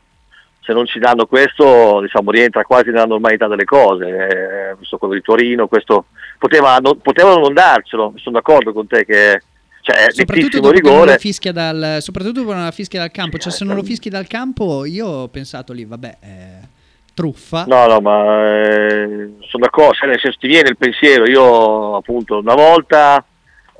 [0.62, 4.06] se non ci danno questo, diciamo, rientra quasi nella normalità delle cose.
[4.08, 6.06] Eh, visto quello di Torino, questo
[6.40, 9.42] poteva, non- potevano non darcelo, sono d'accordo con te che
[9.82, 11.20] cioè, Soprattutto dopo rigore.
[11.20, 14.84] fischia dal, soprattutto dopo la fischia dal campo, cioè se non lo fischi dal campo
[14.84, 16.68] io ho pensato lì, vabbè, eh,
[17.14, 17.66] truffa.
[17.68, 22.56] No, no, ma eh, sono d'accordo, nel senso ti viene il pensiero, io appunto una
[22.56, 23.24] volta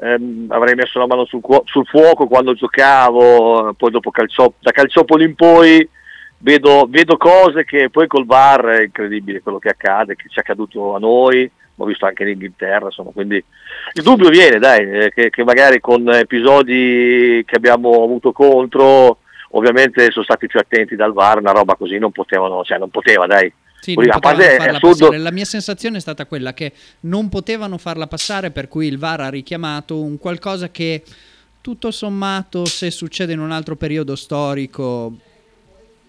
[0.02, 4.72] ehm, avrei messo la mano sul, cuo- sul fuoco quando giocavo, poi dopo calcio- da
[4.72, 5.88] Calciopoli in poi
[6.40, 10.42] vedo, vedo cose che poi col VAR è incredibile quello che accade, che ci è
[10.42, 13.36] accaduto a noi, ho visto anche in Inghilterra, insomma, quindi
[13.94, 19.20] il dubbio viene, dai, eh, che, che magari con episodi che abbiamo avuto contro,
[19.52, 23.26] ovviamente sono stati più attenti dal VAR, una roba così non potevano, cioè non poteva,
[23.26, 23.52] dai.
[23.86, 25.12] Sì, non a parte farla assurdo-.
[25.12, 26.72] La mia sensazione è stata quella che
[27.02, 31.04] non potevano farla passare, per cui il VAR ha richiamato un qualcosa che
[31.62, 35.14] tutto sommato, se succede in un altro periodo storico,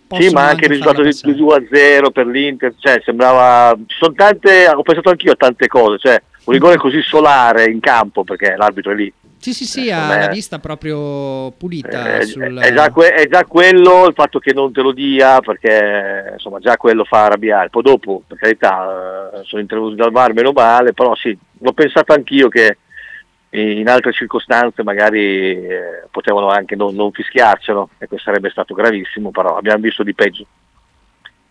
[0.08, 1.34] Sì, ma anche il risultato di passare.
[1.34, 6.22] 2-0 per l'Inter, cioè sembrava, ci sono tante, ho pensato anch'io a tante cose, cioè
[6.44, 9.12] un rigore così solare in campo perché l'arbitro è lì.
[9.46, 12.16] Sì, sì, sì, Eh, ha secondo la me- vista proprio pulita.
[12.16, 12.58] Eh, sul...
[12.58, 16.58] è, già que- è già quello il fatto che non te lo dia perché insomma
[16.58, 17.68] già quello fa arrabbiare.
[17.68, 22.12] Poi dopo, per carità, eh, sono intervenuti dal VAR meno male, però sì, l'ho pensato
[22.12, 22.78] anch'io che
[23.50, 29.30] in altre circostanze magari eh, potevano anche non, non fischiarcelo e questo sarebbe stato gravissimo,
[29.30, 30.44] però abbiamo visto di peggio.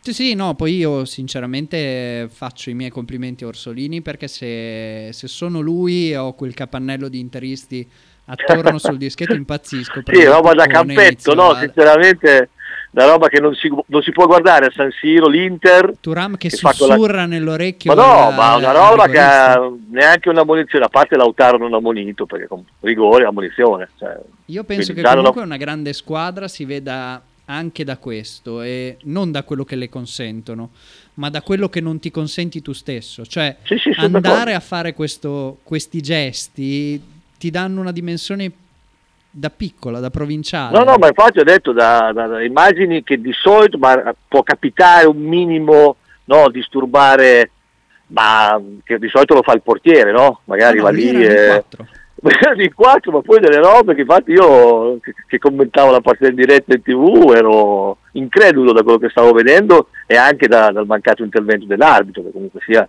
[0.05, 5.27] Sì, sì, no, poi io sinceramente faccio i miei complimenti a Orsolini perché se, se
[5.27, 7.89] sono lui e ho quel capannello di interisti
[8.25, 10.01] attorno sul dischetto impazzisco.
[10.05, 11.49] Sì, roba da campetto, no?
[11.49, 12.49] a- Sinceramente,
[12.91, 15.93] la roba che non si, non si può guardare a San Siro, l'Inter.
[15.99, 17.95] Turam che che con la- sussurra nell'orecchio.
[17.95, 21.73] Ma no, al- ma una roba che ha neanche una munizione, a parte Lautaro non
[21.73, 23.89] ha munito, perché con rigore ha munizione.
[23.97, 29.31] Cioè, Io penso che comunque una grande squadra si veda anche da questo e non
[29.31, 30.71] da quello che le consentono,
[31.15, 33.25] ma da quello che non ti consenti tu stesso.
[33.25, 37.01] Cioè Sì, sì, andare a fare questo- questi gesti
[37.37, 38.51] ti danno una dimensione
[39.29, 40.77] da piccola, da provinciale.
[40.77, 43.77] No, no, ma infatti ho detto da, da- da immagini che di solito
[44.27, 47.51] può capitare un minimo no, disturbare,
[48.07, 50.39] ma che di solito lo fa il portiere, no?
[50.45, 51.47] Magari No, va no, lì lì erano in e...
[51.47, 51.87] quattro.
[52.57, 56.73] di quattro, ma poi delle robe che infatti io che, commentavo la partita in diretta
[56.73, 61.65] in tv ero incredulo da quello che stavo vedendo e anche da- dal mancato intervento
[61.65, 62.87] dell'arbitro, che comunque sia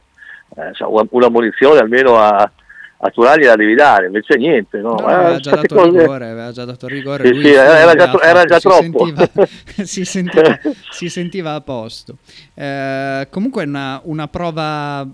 [0.56, 2.50] eh, sa, una, munizione almeno a,
[2.98, 4.94] a Turani la devi dare, invece niente, no?
[4.94, 7.26] No, Eh, aveva già queste dato il cose- rigore, aveva già dato rigore.
[7.26, 9.04] Sì, lui sì, era già tro- era già si troppo.
[9.06, 9.28] sentiva-
[9.84, 10.58] si, sentiva,
[10.90, 12.16] si sentiva a posto.
[12.54, 15.06] Eh, comunque è una, una prova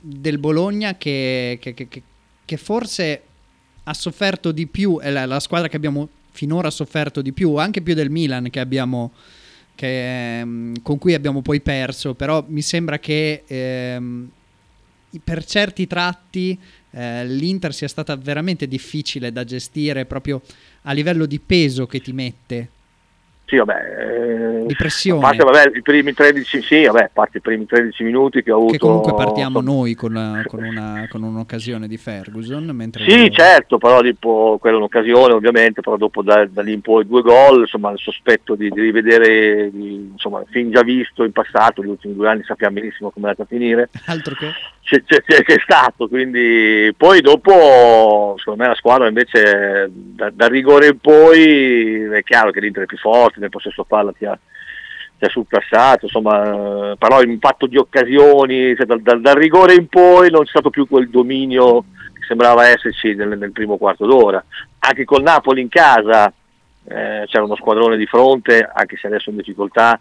[0.00, 2.02] del Bologna che, che- che-
[2.52, 3.22] che- forse
[3.84, 7.80] ha sofferto di più, è la, la squadra che abbiamo finora sofferto di più, anche
[7.82, 9.12] più del Milan che abbiamo
[9.74, 14.30] che, ehm, con cui abbiamo poi perso, però mi sembra che ehm,
[15.24, 16.58] per certi tratti
[16.90, 20.42] eh, l'Inter sia stata veramente difficile da gestire proprio
[20.82, 22.68] a livello di peso che ti mette.
[23.44, 25.18] Sì, vabbè, eh, Di pressione.
[25.18, 28.56] A parte, vabbè, i primi 13, sì, vabbè, parte i primi 13 minuti che ho
[28.56, 28.72] avuto.
[28.72, 32.64] Che comunque partiamo noi con, la- con una- con un'occasione di Ferguson.
[32.72, 36.80] Mentre Sì, certo, però tipo, quella è un'occasione ovviamente, però dopo da, da lì in
[36.80, 41.32] poi due gol, insomma il sospetto di, di rivedere, di, insomma, fin già visto in
[41.32, 44.46] passato, gli ultimi due anni sappiamo benissimo come è andata a finire, Altro che...
[44.82, 50.88] c'è, c'è- c'è- stato, quindi poi dopo secondo me la squadra invece da, dal rigore
[50.88, 54.36] in poi è chiaro che l'Inter è più forte, nel possesso palla ti ha,
[55.18, 59.74] ti ha surclassato, insomma, eh, però in fatto di occasioni, cioè, dal, dal- dal rigore
[59.74, 64.04] in poi non c'è stato più quel dominio che sembrava esserci nel, nel primo quarto
[64.04, 64.44] d'ora.
[64.80, 69.36] Anche col Napoli in casa eh, c'era uno squadrone di fronte, anche se adesso in
[69.36, 69.98] difficoltà,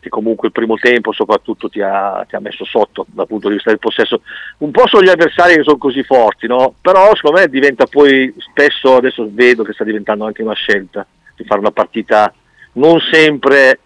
[0.00, 3.54] che comunque il primo tempo soprattutto ti ha, ti ha messo sotto dal punto di
[3.54, 4.22] vista del possesso.
[4.58, 6.74] Un po' sono gli avversari che sono così forti, no?
[6.80, 11.44] però secondo me diventa poi spesso, adesso vedo che sta diventando anche una scelta di
[11.44, 12.32] fare una partita
[12.74, 13.78] non sempre,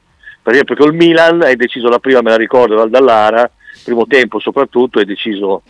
[0.43, 3.51] per esempio col Milan hai deciso la prima, me la ricordo, dal Dallara,
[3.85, 5.63] primo tempo soprattutto hai deciso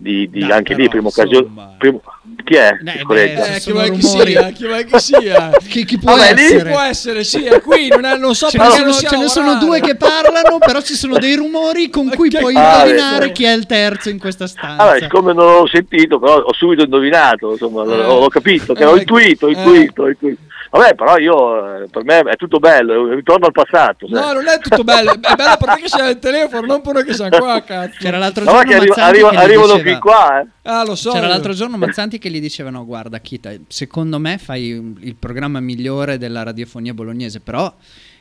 [0.00, 2.00] di, di anche lì, però, prima occasione, primo-
[2.44, 2.72] chi è?
[2.80, 3.42] Beh, collega?
[3.42, 5.50] se Eh, chi vuoi che sia, chi vuoi che sia.
[5.68, 6.70] Chi, chi può Vabbè, lì Chi essere?
[6.70, 9.08] può essere, sì, è qui, non, è- non so Ce ne, perché sono, non sia
[9.08, 12.84] ce ne sono due che parlano, però ci sono dei rumori con cui puoi cazzo?
[12.86, 14.82] indovinare chi è il terzo in questa stanza.
[14.82, 18.04] Allora, siccome non l'ho sentito, però ho subito indovinato, insomma, Eh.
[18.04, 19.52] ho, ho capito, che Eh, ho intuito, ho eh.
[19.52, 20.40] intuito, ho intuito.
[20.70, 24.06] Vabbè, però io, eh, per me è tutto bello, ritorno al passato.
[24.08, 24.20] sai.
[24.20, 26.92] No, non è tutto bello, è bello per te che sei al telefono, non per
[26.94, 27.96] noi che siamo qua, cazzo.
[27.98, 30.46] C'era l'altro Ma giorno che gli arrivano diceva- fin qua, eh.
[30.62, 31.10] Ah, lo so.
[31.12, 31.32] C'era io.
[31.32, 36.42] l'altro giorno Mazzanti che gli dicevano guarda Kita, secondo me fai il programma migliore della
[36.42, 37.72] radiofonia bolognese, però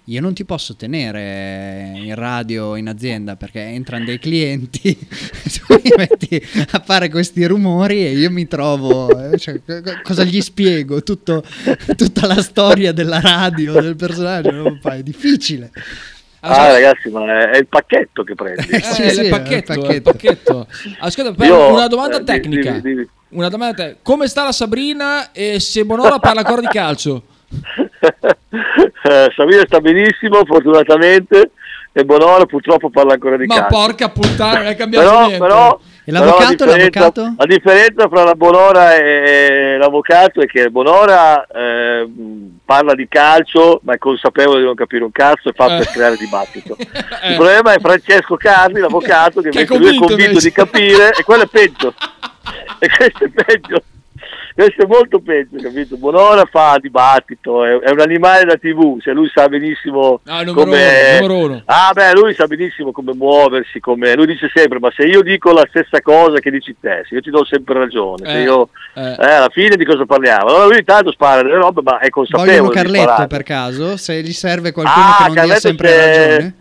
[0.10, 4.96] io non ti posso tenere in radio in azienda perché entrano dei clienti,
[5.68, 6.42] tu mi metti
[6.72, 11.04] a fare questi rumori e io mi trovo, eh, cioè, co- co- cosa gli spiego?
[11.04, 11.44] Tutto-
[11.98, 14.78] tutta la storia della radio, del personaggio, no?
[14.82, 15.72] Fa, è difficile.
[16.40, 18.66] Ah, ragazzi, ma è, il pacchetto che prendi.
[18.70, 20.68] Eh, Sì, il sì, pacchetto, è il il pacchetto.
[21.00, 22.72] Ascolta, per Io- una domanda eh, tecnica.
[22.80, 23.10] dimmi, dimmi.
[23.30, 27.24] Una domanda te- Come sta la Sabrina e se Bonora parla ancora di calcio?
[28.50, 31.52] Eh, Sabine sta benissimo, fortunatamente,
[31.92, 33.70] e Bonora purtroppo parla ancora di Ma calcio.
[33.76, 35.38] porca puttana, non è cambiato però, niente.
[35.40, 37.34] però, E l'avvocato, però la differenza- l'avvocato?
[37.38, 42.08] La differenza fra la Bonora e l'avvocato è che Bonora eh,
[42.64, 45.78] parla di calcio, ma è consapevole di non capire un cazzo e fa Eh.
[45.80, 46.76] per creare dibattito.
[47.24, 47.30] Eh.
[47.32, 50.48] Il problema è Francesco Carli, l'avvocato, che, Che è invece lui è convinto convinto invece.
[50.48, 51.94] di capire, e quello è peggio.
[52.80, 53.82] e questo è peggio.
[54.58, 55.98] Questo è molto peggio, capito?
[55.98, 61.20] Bonora fa dibattito, è, è un animale da tv, cioè lui sa benissimo Ah, come...
[61.20, 61.62] uno, numero uno.
[61.66, 64.16] Ah beh, lui sa benissimo come muoversi, come...
[64.16, 67.22] lui dice sempre, ma se io dico la stessa cosa che dici te, se io
[67.22, 68.70] ti do sempre ragione, se Eh, io...
[68.96, 69.02] eh.
[69.20, 70.48] eh, alla fine di cosa parliamo?
[70.48, 74.34] Allora lui intanto spara delle robe, ma è consapevole Vogliono Carletto per caso, se gli
[74.34, 76.56] serve qualcuno Ah, che non dia Carletto sempre c'è- ragione.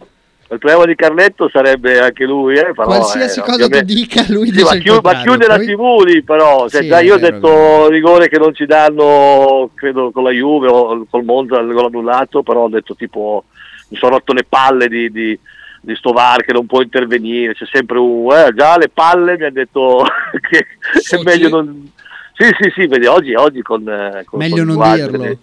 [0.49, 4.25] Il problema di Carletto sarebbe anche lui, eh, però, Qualsiasi eh, cosa tu ovviamente- dica,
[4.29, 6.89] lui Sì, dice ma, il chiu- ma chiude la Poi- TV lì però, cioè, Sì,
[6.89, 7.89] già io ho è detto è vero.
[7.89, 12.43] rigore che non ci danno, credo con la Juve o col Monza il gol annullato,
[12.45, 13.45] però ho detto tipo,
[13.89, 15.37] mi sono rotto le palle di, di,
[15.81, 19.45] di sto VAR che non può intervenire, c'è sempre un, eh, già le palle mi
[19.47, 20.05] ha detto
[20.49, 21.25] che è Soci?
[21.25, 21.91] meglio non...
[22.39, 25.39] Sì, sì, sì, vedi, oggi, oggi con, eh, con Meglio con non linguaggio dirlo.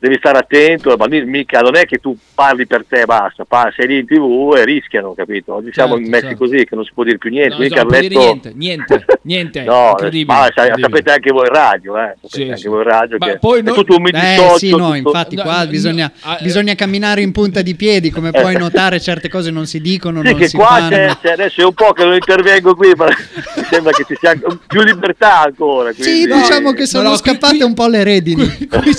[0.00, 3.44] Devi, stare attento, ma mi- mica non è che tu parli per te e basta,
[3.74, 5.54] sei lì in tv e rischiano, capito?
[5.54, 6.38] Oggi siamo Certo, messi certo.
[6.38, 8.18] così che non si può dire più niente, No, puoi dire Carletto...
[8.20, 10.82] niente, niente, niente, No, incredibile, ma incredibile.
[10.88, 12.14] sapete anche voi in radio, eh?
[12.14, 12.68] Sapete Sì, anche sì.
[12.68, 15.36] voi radio Ma che poi è noi- tutto un Eh dissocio, sì, no, tutto- infatti
[15.36, 19.28] qua no, bisogna, no, eh, bisogna camminare in punta di piedi, come puoi notare certe
[19.28, 20.88] cose non si dicono, Sì, non che si qua fanno.
[20.90, 23.06] c'è, c'è- adesso è un po' che non intervengo qui, ma
[23.56, 24.38] mi sembra che ci sia
[24.68, 25.92] più libertà ancora.
[25.92, 28.46] Sì, quindi- diciamo che No, sono scappate qui- un po' le redini.
[28.68, 28.94] Qui,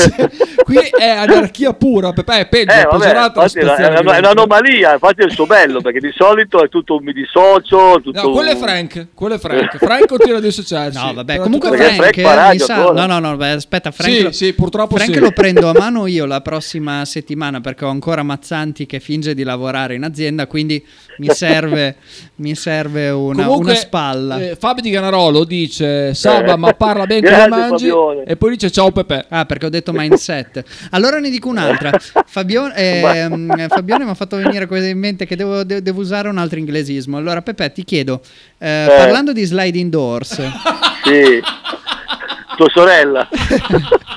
[0.66, 4.18] qui è anarchia pura, Pepe, è peggio, Eh, è vabbè, è, una- è una- è
[4.20, 8.22] un'anomalia, infatti è il suo bello, perché di solito è tutto un mi dissocio, tutto
[8.22, 9.78] No, quello è Frank, quello è Frank.
[9.78, 10.98] Frank continua ad dissociarsi.
[10.98, 12.92] No, vabbè, Però comunque Frank, Frank fa eh, sa-?
[12.92, 15.20] No, no, no, beh, aspetta, Frank, Sì, lo, sì, purtroppo Frank sì.
[15.20, 19.44] lo prendo a mano io la prossima settimana perché ho ancora Mazzanti che finge di
[19.44, 20.86] lavorare in azienda, quindi
[21.18, 21.96] mi serve,
[22.36, 24.40] mi serve una, Comunque, una spalla.
[24.40, 26.58] eh, Fabio Di Ganarolo dice Saba Eh.
[26.58, 28.24] ma parla bene come mangi Fabione.
[28.24, 29.26] e poi dice ciao Pepe.
[29.30, 30.64] Ah, perché ho detto mindset.
[30.92, 31.92] Allora ne dico un'altra.
[32.26, 36.30] Fabio- ehm, Fabione mi ha fatto venire que- in mente che devo, de- devo usare
[36.30, 37.18] un altro inglesismo.
[37.18, 38.22] Allora, Pepe, ti chiedo,
[38.58, 40.34] eh, parlando di sliding doors,
[41.04, 41.42] Sì.
[42.60, 43.28] Tua sorella.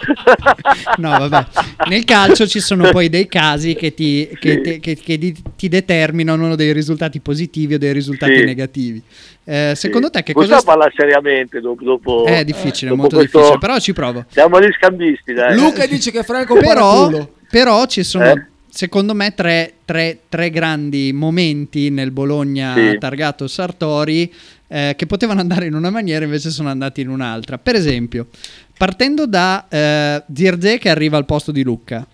[0.97, 1.47] No, vabbè.
[1.89, 5.69] Nel calcio ci sono poi dei casi che ti, che te- che- che di- ti
[5.69, 8.45] determinano dei risultati positivi o dei risultati Sì.
[8.45, 9.03] negativi.
[9.45, 10.67] Eh, secondo te che Possiamo cosa...
[10.71, 14.25] parlare seriamente dopo, dopo- È difficile, dopo molto questo- difficile, però ci provo.
[14.29, 15.55] Siamo gli scambisti, dai.
[15.57, 18.47] Luca dice che Franco Però, però ci sono, Eh?
[18.73, 22.97] Secondo me, tre, tre- tre grandi momenti nel Bologna Sì.
[22.99, 24.33] targato Sartori
[24.67, 27.59] eh, che potevano andare in una maniera invece sono andati in un'altra.
[27.59, 28.29] Per esempio,
[28.77, 32.07] partendo da eh, Zirze che arriva al posto di Lucca.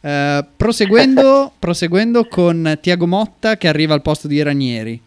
[0.00, 5.00] Eh, proseguendo, proseguendo con Tiago Motta che arriva al posto di Ranieri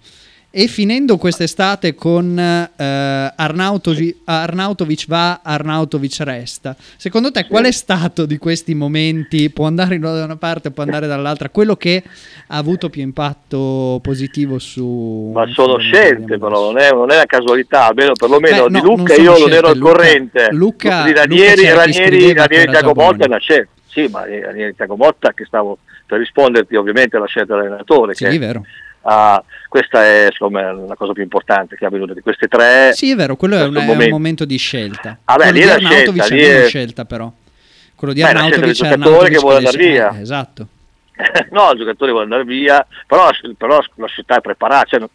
[0.52, 6.76] e finendo quest'estate con eh, Arnautovi- Arnautovic va, Arnautovic resta.
[6.98, 11.06] Secondo te qual è stato di questi momenti, può andare da una parte, può andare
[11.06, 12.04] dall'altra, quello che
[12.48, 15.32] ha avuto più impatto positivo su...
[15.34, 18.88] Ma sono scelte, però non è, non è una casualità, almeno perlomeno Beh, di no,
[18.88, 20.48] non Lucca sono io non scelte, ero al Luca- corrente.
[20.52, 23.12] Luca- di Luca Ranieri, chi Ranieri, Ranieri era Tiago già buono.
[23.12, 23.72] Motta è una scelta.
[23.86, 28.16] Sì, ma Ranieri Tiago Motta che stavo per risponderti ovviamente alla scelta dell'allenatore.
[28.16, 28.64] Sì, che, è vero.
[29.02, 32.92] Ah, questa è me la cosa più importante che è avvenuta di queste tre.
[32.94, 34.46] Sì, è vero, quello è un, è un momento.
[34.46, 35.18] di scelta.
[35.26, 37.32] Ah, beh, quello lì di è Arnautovic scelta, lì è- scelta però.
[37.96, 40.10] Quello di Arnautovic è giocatore che vuole andare via.
[40.18, 40.68] eh, esatto.
[41.52, 45.10] no, il giocatore vuole andare via, però, la- però la città è preparata, cioè,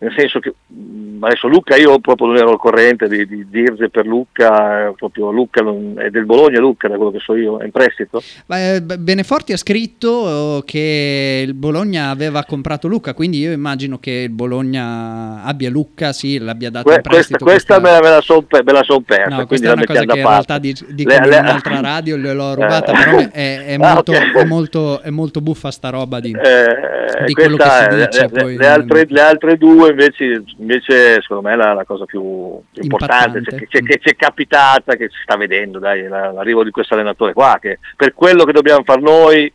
[0.00, 3.90] nel senso che mh, adesso Lucca io proprio non ero al corrente di, di Dirze
[3.90, 7.58] per Lucca, eh, proprio Lucca non- è del Bologna Lucca, da quello che so io,
[7.58, 8.22] è in prestito.
[8.46, 13.52] Ma, eh, B- Beneforti ha scritto eh, che il Bologna aveva comprato Lucca, quindi io
[13.52, 17.44] immagino che il Bologna abbia Lucca, sì, l'abbia dato Que- in questa prestito.
[17.44, 19.84] questa questa- me la, me la son me la son persa, No, questa è una
[19.84, 23.04] cosa che in realtà dic- dicono Le- le- un'altra radio, gliel'ho rubata, Eh.
[23.04, 27.32] però è, è Ah, molto, è, molto, è molto buffa sta roba di, Eh, di
[27.34, 28.20] quello che questa si dice.
[28.22, 32.04] le, poi le altre, le altre due invece, invece secondo me è la, la cosa
[32.04, 36.64] più, più importante cioè, che, ci è capitata, che si sta vedendo, dai, la- l'arrivo
[36.64, 39.52] di questo allenatore qua, che per quello che dobbiamo fare noi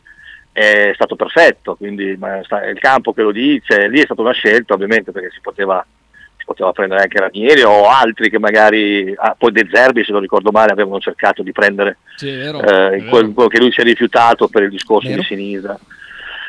[0.51, 4.21] è stato perfetto, quindi ma sta- è il campo che lo dice, lì è stata
[4.21, 5.85] una scelta ovviamente perché si poteva,
[6.37, 10.21] si poteva prendere anche Ranieri o altri che magari, ah, poi De Zerbi se non
[10.21, 12.61] ricordo male avevano cercato di prendere Sì, vero.
[12.61, 15.19] eh, quel- quello che lui si è rifiutato per il discorso Vero.
[15.21, 15.77] di Sinisa.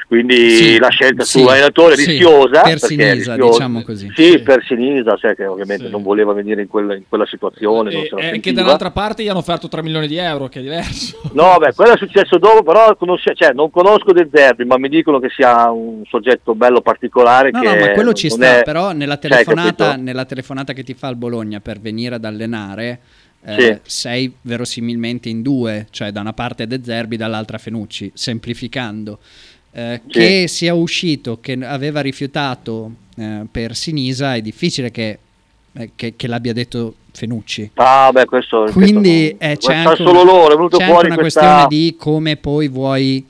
[0.08, 3.36] Quindi Sì, la scelta sì, sull'allenatore sì, rischiosa per Sinisa, rischiosa.
[3.50, 4.12] diciamo così.
[4.14, 4.38] Sì, Sì.
[4.38, 5.90] per Sinisa, sai che ovviamente Sì.
[5.90, 7.92] non voleva venire in quella, in quella situazione.
[7.92, 8.60] non E- se la e che sentiva.
[8.62, 11.18] dall'altra parte gli hanno offerto 3 milioni di euro, che è diverso.
[11.32, 14.88] No, beh, quello è successo dopo, però conosce- cioè, non conosco De Zerbi, ma mi
[14.88, 17.50] dicono che sia un soggetto bello particolare.
[17.50, 20.72] No, che no, ma quello ci non sta, è- però nella Cioè, telefonata, nella telefonata
[20.72, 23.00] che ti fa il Bologna per venire ad allenare,
[23.44, 23.78] eh, Sì.
[23.82, 29.18] sei verosimilmente in due, cioè da una parte De Zerbi, dall'altra Fenucci, semplificando.
[29.78, 30.18] Eh, Sì.
[30.18, 35.18] Che sia uscito, che aveva rifiutato eh, per Sinisa, è difficile che,
[35.76, 37.70] eh, che- che l'abbia detto Fenucci.
[37.74, 40.76] Ah, beh, questo, Quindi questo eh, non- c'è sa anche, solo una, loro, è venuto
[40.78, 41.40] c'è anche una questa...
[41.40, 43.26] questione di come poi vuoi,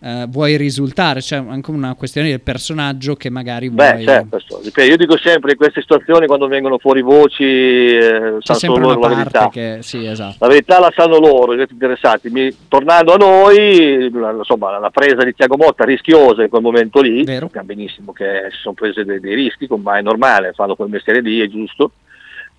[0.00, 3.94] eh, vuoi risultare, c'è anche una questione del personaggio che magari vuoi...
[3.94, 4.60] Beh, certo, questo.
[4.62, 8.86] Ripeto, io dico sempre in queste situazioni quando vengono fuori voci eh, sanno solo una
[8.94, 9.48] loro la verità.
[9.48, 9.78] che...
[9.80, 10.36] Sì, esatto.
[10.38, 12.30] La verità la sanno loro, i interessati.
[12.30, 17.00] Mi- tornando a noi, la, insomma, la presa di Tiago Motta rischiosa in quel momento
[17.00, 17.46] lì, Vero.
[17.46, 21.20] sappiamo benissimo che si sono prese dei, dei rischi, ma è normale, fanno quel mestiere
[21.20, 21.92] lì, è giusto.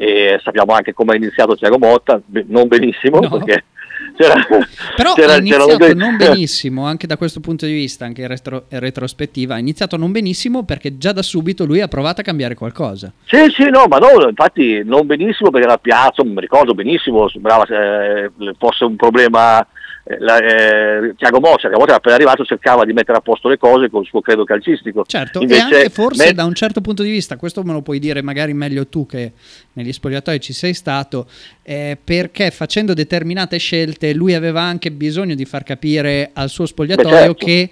[0.01, 3.27] E sappiamo anche come ha iniziato Tiago Motta, non benissimo, No.
[3.29, 3.65] perché
[4.17, 4.35] c'era,
[4.95, 8.27] Però c'era- ha iniziato dei- non benissimo, anche da questo punto di vista, anche in,
[8.29, 12.23] retro- in retrospettiva, ha iniziato non benissimo perché già da subito lui ha provato a
[12.23, 13.11] cambiare qualcosa.
[13.25, 17.65] Sì, sì, no, ma no, infatti non benissimo perché la piazza, mi ricordo benissimo, sembrava
[17.65, 19.67] eh, fosse un problema.
[20.17, 23.47] La- eh, Tiago Mossa, che a volte era appena arrivato, cercava di mettere a posto
[23.47, 25.03] le cose con il suo credo calcistico.
[25.05, 27.81] Certo, Invece, e anche forse me- da un certo punto di vista, questo me lo
[27.81, 29.33] puoi dire magari meglio tu che
[29.73, 31.27] negli spogliatoi ci sei stato,
[31.61, 37.09] eh, perché facendo determinate scelte lui aveva anche bisogno di far capire al suo spogliatoio
[37.09, 37.45] Beh, certo.
[37.45, 37.69] che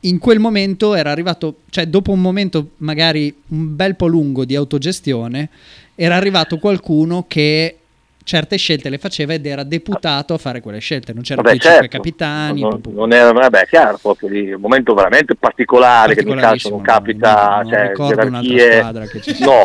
[0.00, 4.54] in quel momento era arrivato, cioè dopo un momento magari un bel po' lungo di
[4.54, 5.48] autogestione,
[5.94, 7.76] era arrivato qualcuno che
[8.22, 11.68] certe scelte le faceva ed era deputato a fare quelle scelte, non c'erano Vabbè, più
[11.68, 11.96] i cinque certo.
[11.96, 12.60] capitani.
[12.60, 16.82] Non, non era, vabbè, chiaro, proprio lì, un momento veramente particolare che nel calcio non
[16.82, 18.78] capita, non- non cioè, ricordo un'altra gerarchie.
[18.78, 19.46] squadra che ci sia.
[19.46, 19.62] No,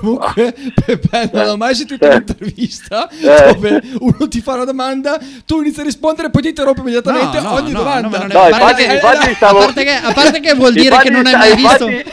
[0.00, 0.54] Comunque,
[0.84, 2.08] Peppe, non ho mai sentito Eh.
[2.08, 3.52] un'intervista Eh.
[3.54, 7.38] dove uno ti fa una domanda, tu inizi a rispondere e poi ti interrompe immediatamente
[7.40, 8.08] No, no, ogni no, domanda.
[8.08, 9.58] no, non è- No, a infatti, parte che- infatti stavo...
[9.58, 12.04] a parte che- a parte che vuol dire che non hai mai visto- È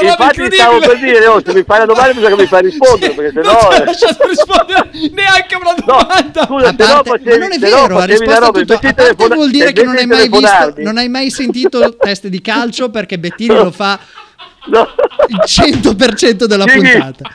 [0.00, 2.62] una infatti stavo per dire, oh, se mi fai la domanda bisogna che mi fai
[2.62, 3.68] rispondere, perché non sennò...
[3.68, 6.44] ti ha eh, lasciato rispondere neanche una No, domanda.
[6.46, 8.58] scusa, A se no parte- facevi, ma non è no vero, ha la risposto roba,
[8.60, 8.72] tutto.
[8.74, 8.78] A
[9.14, 12.90] parte vuol dire che non hai mai visto, non hai mai sentito test di calcio
[12.90, 13.98] perché Bettini lo fa
[14.66, 14.86] No.
[15.28, 17.30] il 100% della Sighi, puntata.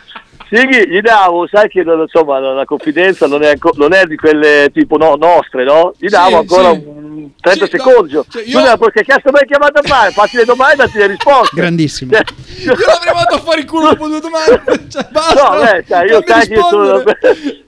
[0.49, 4.70] Sighi gli davo, sai che non- insomma la confidenza non è, non è di quelle
[4.72, 5.93] tipo no, nostre, no?
[5.97, 6.84] Gli davo Sì, ancora sì.
[6.86, 7.03] un
[7.43, 8.11] 30 Sì, no, secondi.
[8.29, 10.11] cioè, io- Scusa, perché cazzo mi hai chiamato a fare?
[10.11, 11.55] Fatti le domande e datti le risposte.
[11.55, 12.11] Grandissimo.
[12.13, 12.23] Cioè,
[12.63, 14.61] Io l'avrei mandato a fare il culo dopo due domande.
[14.93, 15.43] Cioè, basta.
[15.49, 17.03] No, beh, sai, io sai che io sono.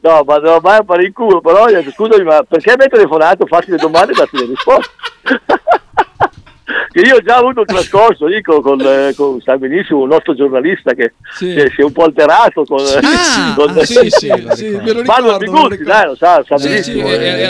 [0.01, 2.73] No, ma non mai a fare il culo, però gli ho detto, scusami, ma perché
[2.77, 3.45] mi hai telefonato?
[3.45, 4.91] Fatti le domande e datti le risposte.
[6.91, 10.09] Che io ho già avuto un trascorso lì con, con, eh, con- sai benissimo, un
[10.09, 11.51] nostro giornalista che, Sì.
[11.73, 15.03] si è un po' alterato con, Sì, sì, con- ah, sì, sì, sì, me lo
[15.03, 15.21] Manuel ricordo.
[15.21, 17.07] me lo Bigutti, dai, lo sa, sa Sì, sì, benissimo.
[17.07, 17.43] era, eh,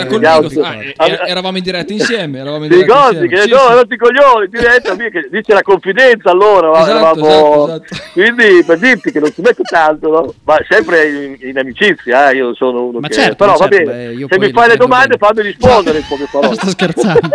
[0.98, 2.40] Ah, eh, eravamo in diretta insieme.
[2.40, 3.36] Eravamo in diretta ricordi insieme.
[3.36, 3.74] che Sì, no, sì.
[3.74, 8.12] non ti coglioni, ti detto, mica, che dice la confidenza allora, Esatto, eravamo- esatto, esatto.
[8.14, 10.34] quindi per dirti che non ci metto tanto, no?
[10.44, 13.14] ma sempre in, in amicizia, eh, io sono uno Ma che...
[13.14, 15.34] certo, però ma va certo, bene, beh, se mi fai le domande bene.
[15.34, 16.56] fammi rispondere in poche parole.
[16.56, 17.30] Sto scherzando,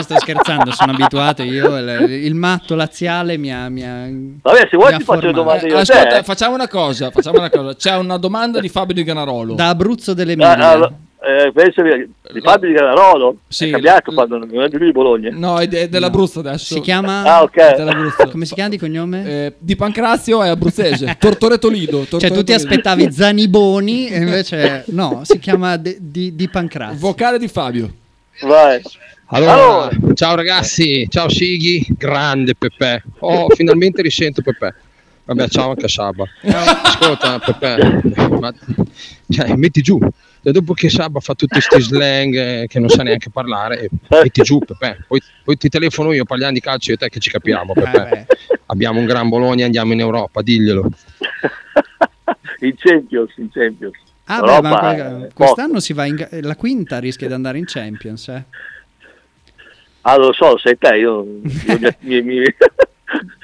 [0.00, 1.76] sto scherzando, sono abituato io.
[1.78, 3.68] Il, il matto laziale mi ha.
[3.68, 4.06] Mi ha
[4.42, 6.18] Vabbè, se vuoi ti faccio le domande io Eh, ascolta, te.
[6.18, 6.22] eh.
[6.22, 7.10] facciamo una cosa.
[7.10, 7.74] Facciamo una cosa.
[7.74, 9.54] C'è una domanda di Fabio Di Ganarolo.
[9.54, 10.56] Da Abruzzo Ah, dell'Emilia.
[10.70, 10.92] ah,
[11.26, 14.86] eh, penso di, Fabio di Granarolo, Sì, è cambiato l- quando non è di lui
[14.88, 15.30] di Bologna.
[15.32, 16.74] No, è, de- dell'Abruzzo adesso.
[16.74, 17.22] si chiama.
[17.24, 17.76] Ah, ok.
[17.76, 18.28] Dell'Abruzzo.
[18.28, 19.24] Come si chiama di cognome?
[19.26, 21.16] Eh, di Pancrazio è abruzzese.
[21.18, 22.00] Tortoreto Lido.
[22.00, 26.98] cioè, Tortoreto tu ti aspettavi Zaniboni, e invece no, si chiama de- di, di Pancrazio.
[26.98, 27.90] Vocale di Fabio.
[28.42, 28.82] Vai.
[29.34, 30.14] Allora, Allora.
[30.14, 33.02] ciao ragazzi, ciao Sighi, grande Peppe.
[33.18, 34.74] Oh, finalmente risento Peppe.
[35.24, 36.24] Vabbè, ciao anche a Saba.
[36.44, 38.00] Ascolta Peppe,
[38.38, 38.54] ma,
[39.28, 39.98] cioè, metti giù.
[40.40, 43.90] E dopo che Saba fa tutti questi slang eh, che non sa neanche parlare, eh,
[44.22, 45.04] metti giù Peppe.
[45.08, 47.74] Poi, poi ti telefono io, parliamo di calcio io e te che ci capiamo.
[47.74, 48.26] Eh, beh.
[48.66, 50.88] Abbiamo un gran Bologna, andiamo in Europa, diglielo.
[52.60, 53.96] in Champions, in Champions.
[54.26, 57.64] Ah, beh, ma eh, que- quest'anno si va in la quinta rischia di andare in
[57.66, 58.28] Champions.
[58.28, 58.44] Eh.
[60.06, 61.24] Ah, lo so, sei te, io...
[61.44, 62.54] io mi, mi-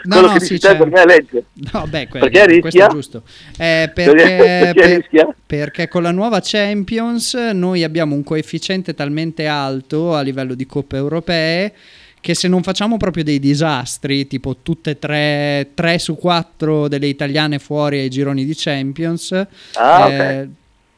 [0.03, 1.45] No, quello no, che sì, c'è- per me è legge.
[1.73, 2.61] No, beh, que- Perché rischia?
[2.61, 3.23] questo è giusto.
[3.59, 4.37] Eh, Perché- perché,
[4.73, 5.35] perché per- rischia?
[5.47, 10.97] perché con la nuova Champions noi abbiamo un coefficiente talmente alto a livello di coppe
[10.97, 11.73] europee
[12.21, 17.07] che se non facciamo proprio dei disastri, tipo tutte e tre, tre su quattro delle
[17.07, 19.33] italiane fuori ai gironi di Champions,
[19.75, 20.49] Ah, eh,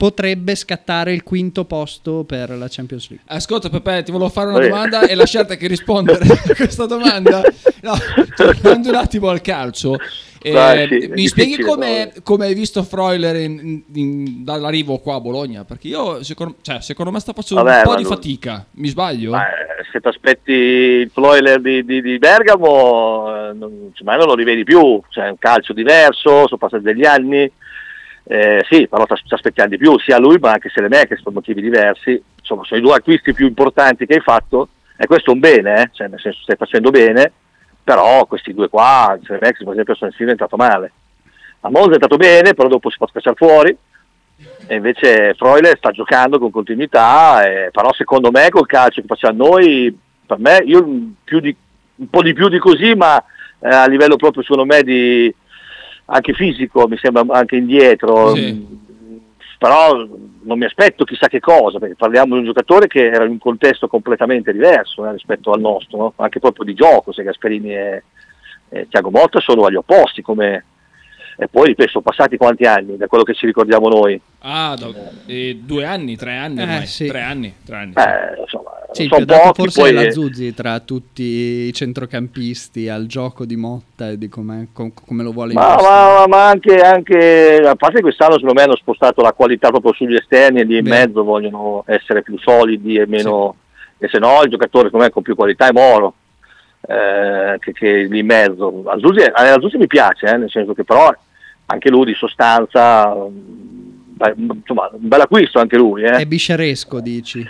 [0.02, 3.24] potrebbe scattare il quinto posto per la Champions League.
[3.28, 4.68] Ascolta Peppe, ti volevo fare una Sì.
[4.68, 7.40] domanda e lasciarti che rispondere a questa domanda.
[7.82, 7.94] No,
[8.34, 9.94] tornando un attimo al calcio,
[10.42, 15.64] eh, Dai, sì, mi spieghi come, hai visto Freuler in- in- dall'arrivo qua a Bologna?
[15.64, 18.66] Perché io, secondo, cioè, secondo me, sta facendo Vabbè, un po' di lui- fatica.
[18.72, 19.30] Mi sbaglio?
[19.30, 24.26] Ma, eh, se ti aspetti il Floiler di, di- di Bergamo, eh, non, insomma, non
[24.26, 27.48] lo rivedi più, c'è un calcio diverso, sono passati degli anni,
[28.24, 32.22] eh, sì, però ci aspettiamo di più, sia lui ma anche Selemakis per motivi diversi,
[32.38, 35.82] insomma sono i due acquisti più importanti che hai fatto e questo è un bene,
[35.82, 37.32] eh, cioè, nel senso stai facendo bene,
[37.82, 40.92] però questi due qua, Selemakis per esempio a San Siro è entrato male,
[41.60, 43.76] a Monza è entrato bene, però dopo si può scacciare fuori,
[44.66, 49.48] e invece Freuler sta giocando con continuità, eh, però secondo me col calcio che facciamo
[49.48, 50.80] noi, per me, io
[51.40, 51.56] di-
[51.96, 53.22] un po' di più di così, ma
[53.60, 55.32] eh, a livello proprio secondo me di
[56.06, 58.34] anche fisico, mi sembra anche indietro.
[58.34, 58.52] Sì.
[58.52, 59.16] Mm,
[59.58, 60.06] Però
[60.44, 63.38] non mi aspetto chissà che cosa, perché parliamo di un giocatore che era in un
[63.38, 66.12] contesto completamente diverso eh, rispetto al nostro, no?
[66.16, 68.02] anche proprio di gioco, se Gasperini e,
[68.68, 70.64] e Tiago Motta sono agli opposti, come,
[71.36, 74.20] e poi ripeto, sono passati quanti anni da quello che ci ricordiamo noi?
[74.40, 74.90] Ah, da-
[75.26, 76.86] eh, due anni, tre anni Eh, ormai.
[76.86, 77.06] sì.
[77.06, 77.92] Tre anni, tre anni.
[77.96, 83.46] Eh, insomma, Sì, sono pochi, forse poi la Zuzzi tra tutti i centrocampisti al gioco
[83.46, 87.74] di Motta e di come, com- come lo vuole Ma, ma- ma anche, anche, a
[87.74, 90.84] parte che quest'anno secondo me hanno spostato la qualità proprio sugli esterni e lì in
[90.84, 91.06] Bene.
[91.06, 93.56] mezzo vogliono essere più solidi e meno...
[93.98, 96.14] E se no il giocatore con più qualità è Moro,
[96.86, 98.82] eh, che, che lì in mezzo.
[98.86, 101.14] Azuzzi, eh, Azuzzi mi piace, eh, nel senso che però
[101.66, 103.28] anche lui di sostanza, mm,
[104.16, 106.02] beh, insomma un bel acquisto anche lui.
[106.02, 106.10] Eh.
[106.10, 107.46] È bisceresco, dici?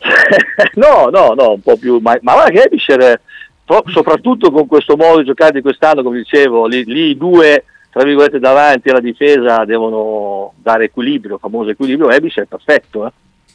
[0.74, 3.20] no, no, no, un po' più, ma, ma guarda che Ebischer, eh,
[3.64, 8.02] pro- soprattutto con questo modo di giocare di quest'anno, come dicevo, lì, lì due, tra
[8.04, 13.12] virgolette, davanti alla difesa devono dare equilibrio, famoso equilibrio, Ebischer è perfetto, eh.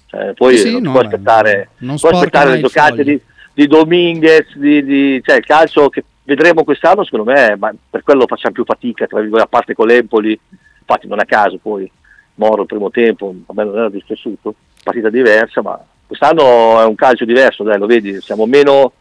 [0.08, 3.04] Cioè, poi Sì, non no, ma aspettare, non sporca aspettare le giocate foglio.
[3.04, 3.22] di,
[3.56, 8.28] di Dominguez, di, di- cioè il calcio che vedremo quest'anno, secondo me, ma per quello
[8.28, 10.38] facciamo più fatica, tra virgolette, a parte con l'Empoli,
[10.80, 11.90] infatti non a caso poi
[12.36, 14.54] Moro il primo tempo, a me non era dispiaciuto,
[14.84, 18.92] partita diversa, ma quest'anno è un calcio diverso, dai, lo vedi, siamo meno,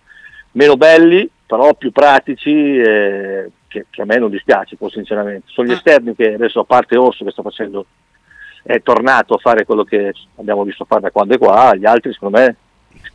[0.52, 5.46] meno belli, però più pratici, eh, che, che a me non dispiace, poi, sinceramente.
[5.46, 5.74] Sono gli Ah.
[5.74, 7.86] esterni che adesso, a parte Orso che sta facendo,
[8.62, 12.12] è tornato a fare quello che abbiamo visto fare da quando è qua, gli altri
[12.12, 12.56] secondo me,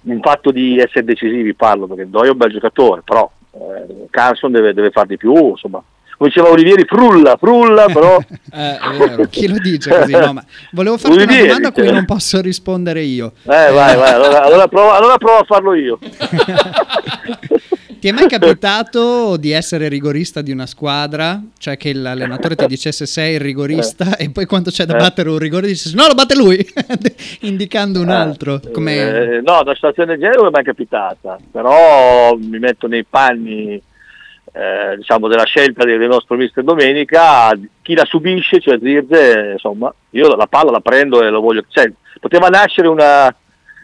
[0.04, 4.52] in fatto di essere decisivi parlo, perché Doi è un bel giocatore, però eh, Carson
[4.52, 5.84] deve, deve fare di più, insomma,
[6.18, 8.18] come diceva Olivieri, frulla, frulla, però...
[8.52, 9.28] Eh.
[9.30, 10.12] Chi lo dice così?
[10.12, 11.92] No, ma volevo farti una Olivieri, domanda a cui sì.
[11.92, 13.34] non posso rispondere io.
[13.44, 16.00] Eh, vai, vai, allora, allora prova, allora prova a farlo io.
[18.00, 21.42] Ti è mai capitato di essere rigorista di una squadra?
[21.58, 25.00] Cioè che l'allenatore ti dicesse sei il rigorista e poi quando c'è da Eh.
[25.00, 26.66] battere un rigore dici no lo batte lui,
[27.42, 28.62] indicando un altro.
[28.72, 28.96] Come...
[28.96, 33.04] Eh, no, una situazione del genere non mi è mai capitata, però mi metto nei
[33.04, 39.50] panni eh, diciamo della scelta del del nostro mister Domenica, chi la subisce, cioè Zirze,
[39.54, 41.92] insomma, io la palla la prendo e lo voglio, cioè,
[42.22, 43.36] poteva nascere una,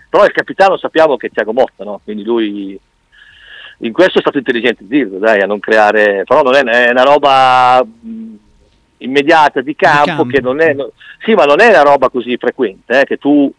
[0.09, 1.99] però il capitano sappiamo che è Tiago Motta, no?
[2.01, 2.79] quindi lui
[3.79, 7.03] in questo è stato intelligente Zirze, dai, a non creare, però non è, è una
[7.03, 8.35] roba mh,
[8.97, 10.25] immediata di campo, campo.
[10.25, 10.91] che non è, no-
[11.23, 13.51] sì, ma non è una roba così frequente, eh, che tu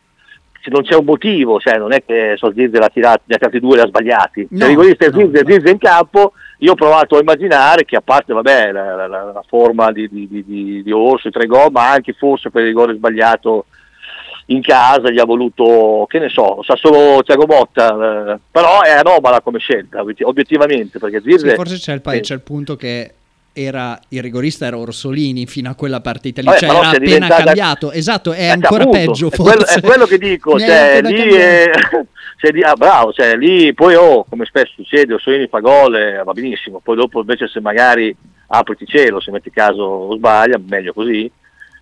[0.62, 3.38] se non c'è un motivo, cioè non è che so Zirze l'ha tirato, ne ha
[3.38, 4.48] tirati due e li ha sbagliati.
[4.50, 5.70] No, se il rigorista no, Zirze, no.
[5.70, 9.92] In campo, io ho provato a immaginare che a parte vabbè, la, la- la- forma
[9.92, 12.94] di, di, di, di- di Orso, i tre gol, ma anche forse per il rigore
[12.94, 13.66] sbagliato
[14.46, 18.90] in casa gli ha voluto, che ne so, sa solo Tiago Motta, eh, però è
[18.92, 21.48] anomala come scelta, obiet- obiettivamente, perché Zirze...
[21.50, 23.12] Sì, forse c'è il, pa- c'è il punto che
[23.52, 27.42] era il rigorista era Orsolini fino a quella partita lì, Vabbè, cioè era appena diventata-
[27.44, 27.90] cambiato.
[27.90, 29.78] Esatto, è Eh, ancora appunto, peggio è quello, forse.
[29.78, 31.70] è quello che dico, cioè, lì, è,
[32.38, 36.22] cioè, lì- ah, bravo, cioè, lì poi oh, come spesso succede, Orsolini fa gol e
[36.22, 38.14] va benissimo, poi dopo invece se magari
[38.48, 41.28] apriti cielo, se metti caso o sbaglia, meglio così,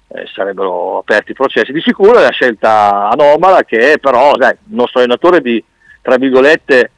[0.08, 1.72] eh, sarebbero aperti i processi.
[1.72, 5.62] Di sicuro è una scelta anomala che però sai, il nostro allenatore di,
[6.02, 6.90] tra virgolette,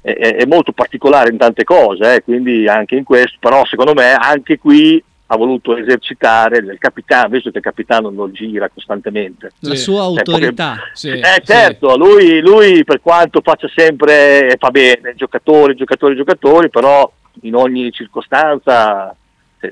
[0.00, 3.94] è, è- è molto particolare in tante cose, eh, quindi anche in questo, però secondo
[3.94, 9.52] me anche qui ha voluto esercitare il capitano, visto che il capitano non gira costantemente.
[9.60, 9.82] La Sì.
[9.82, 10.76] sua Eh, autorità.
[10.94, 11.52] Sì, Eh sì.
[11.52, 17.10] certo, lui, lui per quanto faccia sempre, fa bene, giocatori, giocatori, giocatori, però
[17.42, 19.14] in ogni circostanza,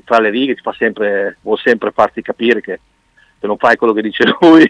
[0.03, 2.79] tra le righe, ti fa sempre, vuol sempre farti capire che
[3.39, 4.67] se non fai quello che dice lui,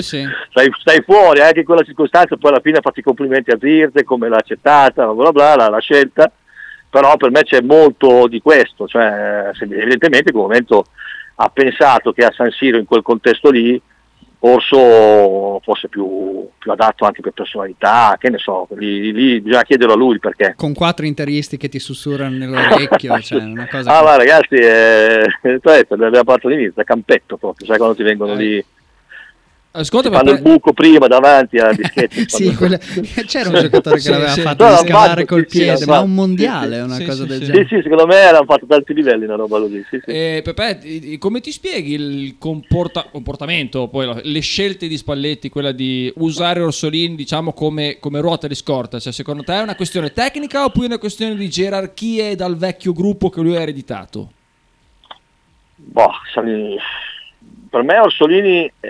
[0.00, 3.58] Sì, stai, stai fuori, anche in quella circostanza, poi alla fine fatti i complimenti a
[3.60, 6.30] Zirze, come l'ha accettata, bla bla la, la scelta,
[6.88, 10.86] però per me c'è molto di questo, cioè evidentemente in quel momento
[11.36, 13.80] ha pensato che a San Siro in quel contesto lì
[14.46, 19.94] Orso fosse più, più adatto anche per personalità, che ne so, lì, lì bisogna chiederlo
[19.94, 20.52] a lui perché.
[20.54, 25.26] Con quattro interisti che ti sussurrano nell'orecchio, cioè una cosa Ah che- ma ragazzi, eh,
[25.88, 28.62] abbiamo parlato all'inizio, da campetto proprio, sai quando ti vengono lì,
[29.76, 32.26] Ascolta, fanno il buco prima davanti a dischetti.
[32.30, 32.78] Sì, quella-
[33.26, 34.40] c'era un giocatore che Sì, l'aveva sì.
[34.42, 37.04] fatto No, l'hanno scavare col sì, sì, piede, l'hanno ma un mondiale, sì, una sì,
[37.04, 37.44] cosa sì, del sì.
[37.46, 37.66] genere.
[37.66, 40.10] Sì, sì, secondo me hanno fatto tanti livelli una roba così, sì, sì.
[40.12, 45.72] eh, Peppe, i- come ti spieghi il comporta- comportamento, poi le scelte di Spalletti, quella
[45.72, 49.00] di usare Orsolini diciamo come, come ruota di scorta?
[49.00, 53.28] Cioè, secondo te è una questione tecnica oppure una questione di gerarchie dal vecchio gruppo
[53.28, 54.30] che lui ha ereditato?
[55.74, 56.12] Boh,
[57.74, 58.88] per me Orsolini eh,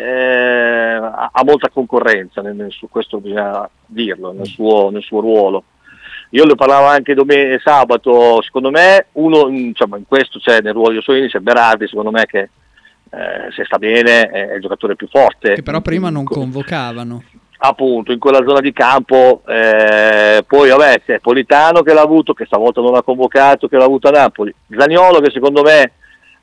[1.00, 5.64] ha, ha molta concorrenza, nel, nel- su questo bisogna dirlo, nel suo, nel suo ruolo.
[6.30, 10.90] Io ne parlavo anche domenica, sabato, secondo me uno, insomma, in questo c'è nel ruolo
[10.90, 14.96] di Orsolini c'è Berardi, secondo me che eh, se sta bene è, è il giocatore
[14.96, 15.54] più forte.
[15.54, 17.22] Che però prima non In- convocavano.
[17.56, 22.44] appunto in quella zona di campo eh, poi vabbè c'è Politano che l'ha avuto che
[22.44, 25.92] stavolta non l'ha convocato che l'ha avuto a Napoli Zaniolo che secoendo me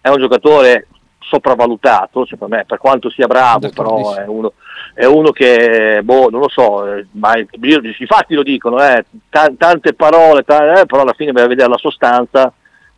[0.01, 0.87] è un giocatore
[1.21, 4.53] sopravvalutato per, me, per quanto sia bravo però è uno,
[4.93, 7.33] è uno che boh non lo so eh, ma
[8.07, 11.69] fatti lo dicono eh, ta- tante parole ta- eh, però alla fine vai a vedere
[11.69, 12.51] la sostanza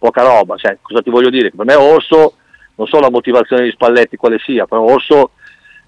[0.04, 0.58] poca roba.
[0.58, 1.52] Cioè, cosa ti voglio dire?
[1.52, 2.34] Per me Orso
[2.76, 5.32] non so la motivazione di Spalletti quale sia però Orso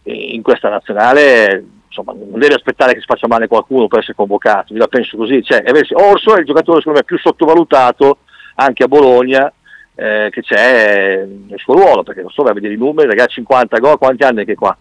[0.03, 4.73] in questa nazionale insomma, non deve aspettare che si faccia male qualcuno per essere convocato,
[4.73, 5.43] io la penso così.
[5.43, 5.63] Cioè,
[5.93, 8.19] Orso è il giocatore secondo me più sottovalutato
[8.55, 9.51] anche a Bologna
[9.97, 13.35] eh, che c'è nel suo ruolo, perché non so, vai a vedere i numeri, ragazzi
[13.35, 14.75] 50 gol, quanti anni è che qua?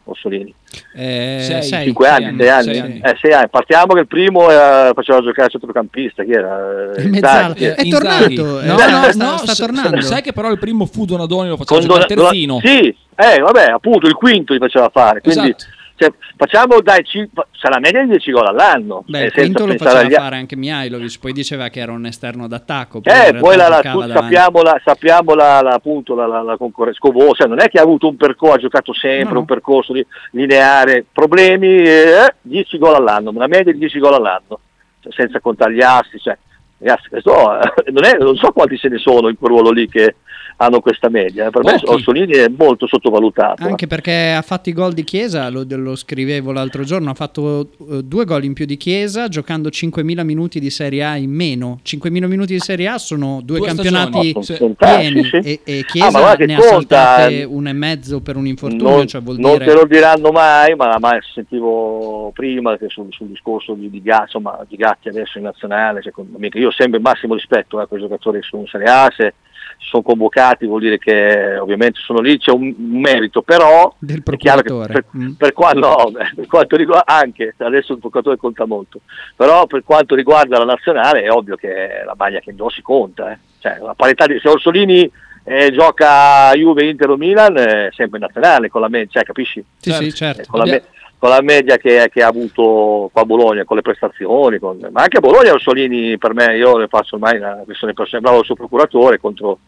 [0.96, 1.62] Eh, sei.
[1.62, 2.64] 5 sei anni, anni, 6 anni?
[2.64, 3.00] sei anni.
[3.00, 3.48] Eh, anni.
[3.48, 6.92] Partiamo che il primo era- faceva giocare centrocampista, chi era?
[6.96, 7.40] Il mezzala.
[7.48, 7.74] Inzaghi, chi era?
[7.74, 10.00] È tornato, eh, No, sta- no, sta- no, sta sa- tornando.
[10.00, 12.60] Sai che però il primo fu Donadoni lo faceva Con giocare Dona- terzino.
[12.64, 15.64] Sì, eh, vabbè, appunto il quinto gli faceva fare, quindi Esatto.
[15.96, 17.28] Cioè, facciamo dai, ci-
[17.68, 19.04] la media di 10 gol all'anno.
[19.06, 22.46] Beh, eh, quinto lo faceva agli- fare anche Mihailovic, poi diceva che era un esterno
[22.46, 23.00] d'attacco.
[23.04, 26.98] Eh, poi la, la- tu- sappiamo, la, sappiamo la, la- appunto la, la, la concorrenza.
[26.98, 29.92] Scovò, cioè, non è che ha avuto un percorso, ha giocato sempre No, un percorso
[29.92, 34.60] li- lineare, problemi, eh, 10 gol all'anno, una media di 10 gol all'anno,
[35.00, 36.18] cioè, senza contare gli assi.
[36.18, 36.36] Cioè,
[36.84, 39.88] ragazzi, questo eh, non, è, non so quanti se ne sono in quel ruolo lì
[39.88, 40.16] che
[40.56, 41.50] hanno questa media.
[41.50, 41.92] Per me Pochi.
[41.92, 43.64] Orsolini è molto sottovalutato.
[43.64, 47.68] Anche perché ha fatto i gol di Chiesa, lo, lo scrivevo l'altro giorno, ha fatto
[47.90, 51.80] eh, due gol in più di Chiesa giocando 5.000 minuti di Serie A in meno.
[51.84, 55.36] 5.000 minuti di Serie A sono due, Due campionati tanti, pieni sì.
[55.36, 58.46] e, e Ah, Chiesa che ne ha conta, saltate eh, uno e mezzo per un
[58.46, 59.64] infortunio, non, cioè vuol non dire...
[59.66, 64.22] te lo diranno mai, ma, ma sentivo prima che sul, sul discorso di, di, Gatti,
[64.22, 67.86] insomma, di Gatti adesso in nazionale, secondo me, che io sempre il massimo rispetto a
[67.86, 69.34] quei giocatori che sono in Serie A, se
[69.78, 74.22] si sono convocati vuol dire che ovviamente sono lì, c'è un, un merito, però Del
[74.22, 74.92] è chiaro che procuratore.
[74.92, 75.32] per, Mm.
[75.32, 79.00] per qua- no, per quanto riguarda anche, adesso il procuratore conta molto,
[79.36, 83.38] però per quanto riguarda la nazionale è ovvio che la maglia che indossi conta, eh.
[83.60, 85.10] cioè, la parità di, se Orsolini
[85.46, 89.62] eh, gioca Juve, Inter o Milan, è sempre in nazionale con la media, cioè, capisci?
[89.76, 90.40] Sì, sì, certo.
[90.42, 90.84] Eh, con, la me-
[91.24, 95.00] con la media che, che ha avuto qua a Bologna, con le prestazioni, con- ma
[95.04, 98.44] anche a Bologna Orsolini per me, io ne faccio ormai una questione personale, bravo il
[98.44, 99.58] suo procuratore contro,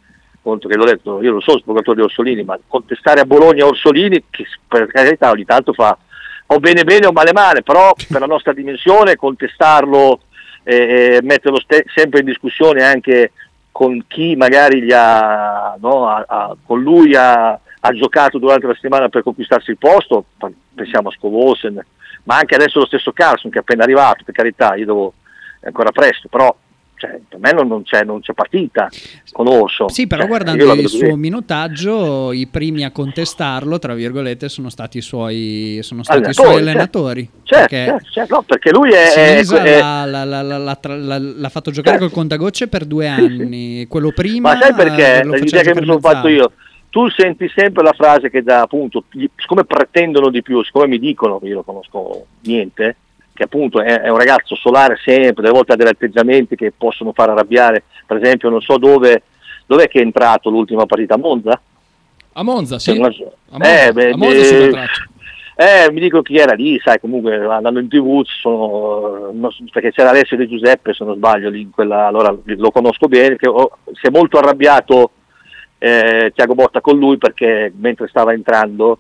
[0.43, 3.65] contro che l'ho detto, io non sono il procuratore di Orsolini, ma contestare a Bologna
[3.65, 5.97] Orsolini, che per carità ogni tanto fa
[6.49, 10.21] o bene bene o male male, però per la nostra dimensione contestarlo
[10.63, 13.33] e, e metterlo ste- sempre in discussione anche
[13.73, 18.75] con chi magari gli ha, no, ha- ha- con lui ha, ha giocato durante la
[18.75, 20.25] settimana per conquistarsi il posto,
[20.75, 21.85] pensiamo a Scovosen,
[22.25, 25.15] ma anche adesso lo stesso Carlson che è appena arrivato, per carità, io devo,
[25.61, 26.55] è ancora presto, però
[26.99, 28.89] cioè, per me non, c'è, non c'è partita
[29.33, 29.87] con Orso.
[29.91, 31.13] Sì, però Cioè, guardando il suo così.
[31.19, 36.47] minutaggio, i primi a contestarlo, tra virgolette, sono stati i suoi, sono stati i suoi
[36.47, 36.61] certo.
[36.61, 37.31] allenatori.
[37.43, 39.13] Certo, perché certo, certo, no, perché lui è...
[39.13, 42.05] è- l'ha, l'ha- l'ha- l'ha- fatto giocare Certo.
[42.07, 45.23] col contagocce per due anni, quello prima Ma sai perché?
[45.23, 46.53] L'idea che mi sono fatto io.
[46.97, 49.05] Tu senti sempre la frase che dà appunto,
[49.37, 52.97] siccome pretendono di più, siccome mi dicono, io lo conosco niente,
[53.35, 57.13] che appunto è, è un ragazzo solare sempre, delle volte ha degli atteggiamenti che possono
[57.13, 59.25] far arrabbiare, per esempio non so dove,
[59.67, 61.61] dov'è che è entrato l'ultima partita a Monza?
[62.33, 62.99] A Monza, sì.
[62.99, 63.13] Non-
[63.51, 67.37] A Monza, eh, beh, a Monza eh, eh, mi dicono chi era lì, sai, comunque
[67.45, 69.35] andando in tv sono,
[69.71, 73.37] perché c'era Alessio De Giuseppe, se non sbaglio, lì in quella, allora lo conosco bene,
[73.37, 75.11] che ho- si è molto arrabbiato
[75.87, 78.99] eh, Tiago Botta con lui perché mentre stava entrando,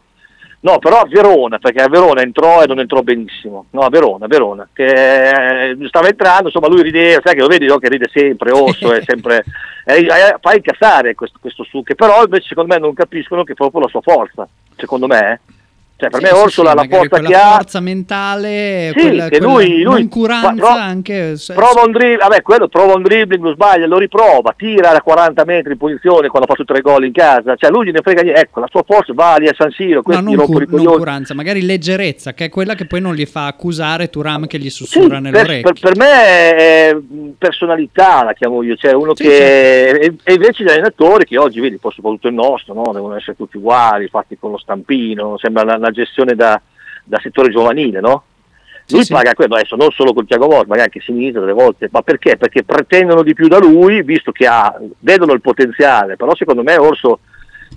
[0.60, 4.26] no, però a Verona, perché a Verona entrò e non entrò benissimo, no, a Verona,
[4.26, 7.88] a Verona, che eh, stava entrando, insomma lui rideva, sai che lo vedi no, che
[7.88, 9.44] ride sempre, Orso, è sempre,
[9.84, 13.52] eh, eh, fa incazzare questo, questo su, che però invece secondo me non capiscono che
[13.52, 15.54] è proprio la sua forza, secondo me, eh.
[15.98, 19.28] Cioè, per Sì, me sì, Orsola sì, la forza che ha forza mentale, Sì, quella,
[19.30, 23.42] che lui- lui noncuranza fa- pro- anche prova un dribbling, vabbè quello prova un dribbling,
[23.42, 27.04] lo sbaglia, lo riprova, tira da 40 metri in posizione quando ha fatto tre gol
[27.04, 29.70] in casa, cioè lui gliene frega niente, ecco la sua forza va lì a San
[29.70, 33.14] Siro, No, questi non, cur- non curanza, magari leggerezza, che è quella che poi non
[33.14, 35.72] gli fa accusare Turam che gli Sì, sussurra per, nell'orecchio.
[35.72, 36.96] per- per me è
[37.38, 39.88] personalità la chiamo io, cioè uno Sì, che
[40.22, 42.92] e, invece gli allenatori che oggi vedi, poi soprattutto il nostro, no?
[42.92, 46.60] devono essere tutti uguali, fatti con lo stampino, sembra una, una gestione da,
[47.04, 48.24] da settore giovanile, no?
[48.88, 49.12] Lui sì.
[49.12, 52.36] paga quello adesso non solo con Tiago Motta, magari anche Sinisa delle volte, ma perché?
[52.36, 56.76] Perché pretendono di più da lui, visto che ha, vedono il potenziale, però secondo me
[56.76, 57.20] Orso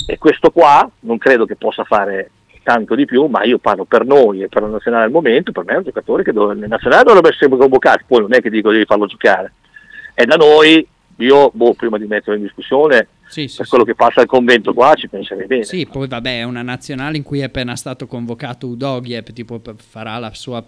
[0.06, 2.30] e questo qua non credo che possa fare
[2.62, 5.64] tanto di più, ma io parlo per noi e per la nazionale al momento, per
[5.66, 8.72] me è un giocatore che nel nazionale dovrebbe essere convocato, poi non è che dico
[8.72, 9.54] devi farlo giocare.
[10.14, 10.88] E da noi,
[11.18, 14.74] io boh, prima di metterlo in discussione, Sì, sì, per quello che passa al convento
[14.74, 15.64] qua ci penserei bene.
[15.64, 20.18] Sì, poi vabbè, è una nazionale in cui è appena stato convocato Udoghiev, tipo farà
[20.18, 20.64] la sua-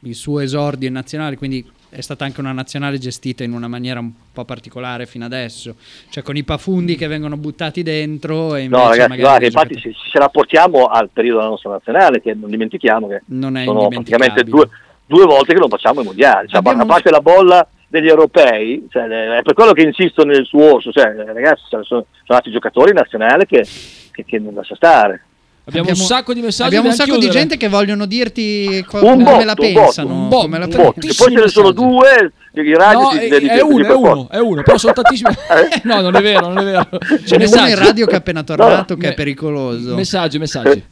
[0.00, 4.00] il suo esordio in nazionale, quindi è stata anche una nazionale gestita in una maniera
[4.00, 5.76] un po' particolare fino adesso,
[6.10, 10.18] cioè con i pafundi che vengono buttati dentro e No ragazzi, guarda, infatti se, se
[10.18, 14.42] la portiamo al periodo della nostra nazionale, che non dimentichiamo che non è sono praticamente
[14.44, 14.68] due,
[15.06, 18.86] due volte che non facciamo i mondiali, cioè, Abbiamo- a parte la bolla degli europei,
[18.90, 22.92] cioè, è per quello che insisto nel suo orso, cioè, ragazzi sono, sono stati giocatori
[22.92, 23.64] nazionali che,
[24.10, 25.22] che, che non lascia stare.
[25.66, 26.68] Abbiamo, un sacco di messaggi.
[26.68, 27.38] Abbiamo un sacco di chiudere.
[27.38, 30.08] gente che vogliono dirti co- Un come botto, la un pensano.
[30.08, 30.92] botto, un botto, come la un pensano.
[30.92, 31.06] botto.
[31.06, 31.88] E poi ce ne sono messaggi.
[31.88, 32.32] due,
[32.64, 34.76] i radio No, ti- è, ti- è ti- uno, ti- è uno, è uno, però
[34.76, 35.34] sono tantissimi.
[35.84, 36.88] no, non è vero, non è vero.
[36.90, 37.74] Ce n'è uno in Messaggi.
[37.76, 39.94] radio che è appena tornato No, che è pericoloso.
[39.94, 40.84] Messaggi, messaggi.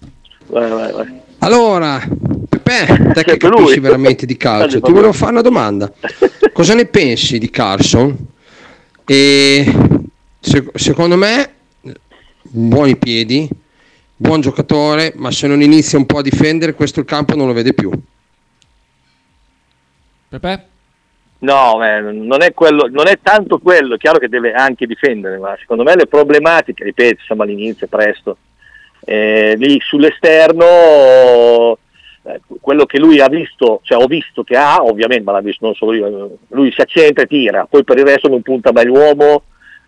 [0.47, 1.20] Vai, vai, vai.
[1.41, 2.01] Allora,
[2.62, 3.80] Peppe, te che capisci lui.
[3.80, 5.93] veramente di calcio, ti volevo fare una domanda.
[6.52, 8.16] Cosa ne pensi di Carlson?
[9.05, 9.72] E
[10.39, 11.55] se- secondo me,
[12.43, 13.48] buoni piedi,
[14.16, 17.52] buon giocatore, ma se non inizia un po' a difendere, questo il campo non lo
[17.52, 17.90] vede più.
[20.28, 20.66] Pepe?
[21.40, 25.39] No, eh, non è quello, non è tanto quello, è chiaro che deve anche difendere,
[25.39, 28.36] ma secondo me le problematiche, ripeto, siamo all'inizio, presto,
[29.01, 31.78] eh, lì sull'esterno
[32.24, 35.65] eh, quello che lui ha visto, cioè ho visto che ha, ovviamente, ma l'ha visto
[35.65, 38.73] non solo io, eh, lui si accentra e tira, poi per il resto non punta
[38.73, 39.43] mai l'uomo,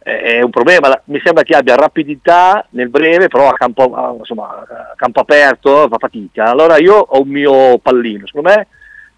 [0.05, 4.93] è un problema, mi sembra che abbia rapidità nel breve, però a campo, insomma, a
[4.97, 6.45] campo aperto fa fatica.
[6.45, 8.67] Allora io ho un mio pallino, secondo me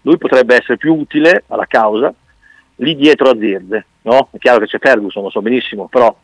[0.03, 2.13] lui potrebbe essere più utile alla causa
[2.77, 4.29] lì dietro a Zirde, no?
[4.31, 6.15] È chiaro che c'è Ferguson, lo so benissimo, però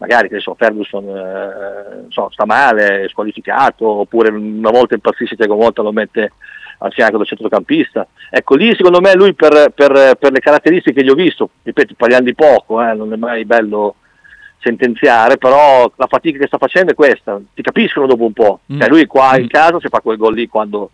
[0.00, 5.36] magari che so, Ferguson eh, non so, sta male, è squalificato, oppure una volta impazzisce
[5.36, 6.32] Tiago Motta lo mette
[6.78, 8.06] al fianco del centrocampista.
[8.30, 11.94] Ecco, lì secondo me lui per, per- per le caratteristiche che gli ho visto, ripeto,
[11.96, 13.96] parliamo di poco, eh, non è mai bello
[14.62, 18.60] sentenziare, però la fatica che sta facendo è questa, ti capiscono dopo un po'.
[18.72, 18.80] Mm.
[18.80, 20.90] Cioè, lui qua in casa si fa quel gol lì quando...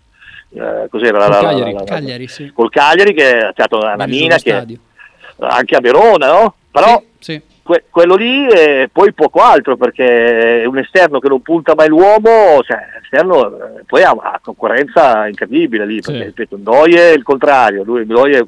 [0.55, 1.19] eh, cos'era?
[1.19, 2.51] La- la- la- la- la- Cagliari, sì.
[2.53, 4.79] col Cagliari che ha dato una, mina che stadio.
[5.39, 6.55] anche a Verona, no?
[6.71, 7.41] Però Sì.
[7.67, 11.89] Que- quello lì e poi poco altro perché è un esterno che non punta mai
[11.89, 17.25] l'uomo, cioè esterno eh, poi ha una concorrenza incredibile lì, perché ripeto, Ndoye è il
[17.25, 18.47] contrario, lui Ndoye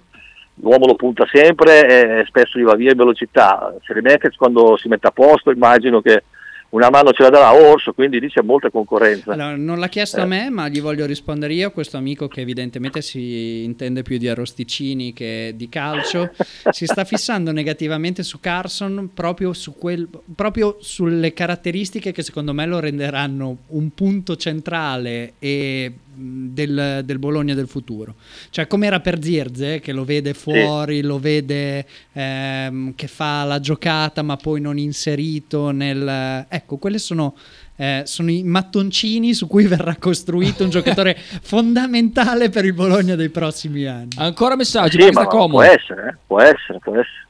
[0.60, 3.74] l'uomo lo punta sempre e spesso gli va via in velocità.
[3.84, 6.22] Seremeches quando si mette a posto immagino che
[6.70, 9.32] una mano ce la darà Orso, quindi lì c'è molta concorrenza.
[9.32, 11.70] Allora, non l'ha chiesto a me, ma gli voglio rispondere io.
[11.70, 16.30] Questo amico che evidentemente si intende più di arrosticini che di calcio,
[16.70, 22.66] si sta fissando negativamente su Carson proprio, su quel, proprio sulle caratteristiche che secondo me
[22.66, 28.14] lo renderanno un punto centrale e del, del Bologna del futuro.
[28.50, 33.60] Cioè, come era per Zirze, che lo vede fuori, lo vede ehm, che fa la
[33.60, 36.46] giocata, ma poi non inserito nel.
[36.48, 37.34] Ecco, quelle sono.
[37.80, 43.28] eh, sono i mattoncini su cui verrà costruito un giocatore fondamentale per il Bologna dei
[43.28, 44.08] prossimi anni.
[44.16, 45.52] Ancora messaggi, Sì, ma sta comodo.
[45.52, 47.26] può essere, eh, può essere, può essere.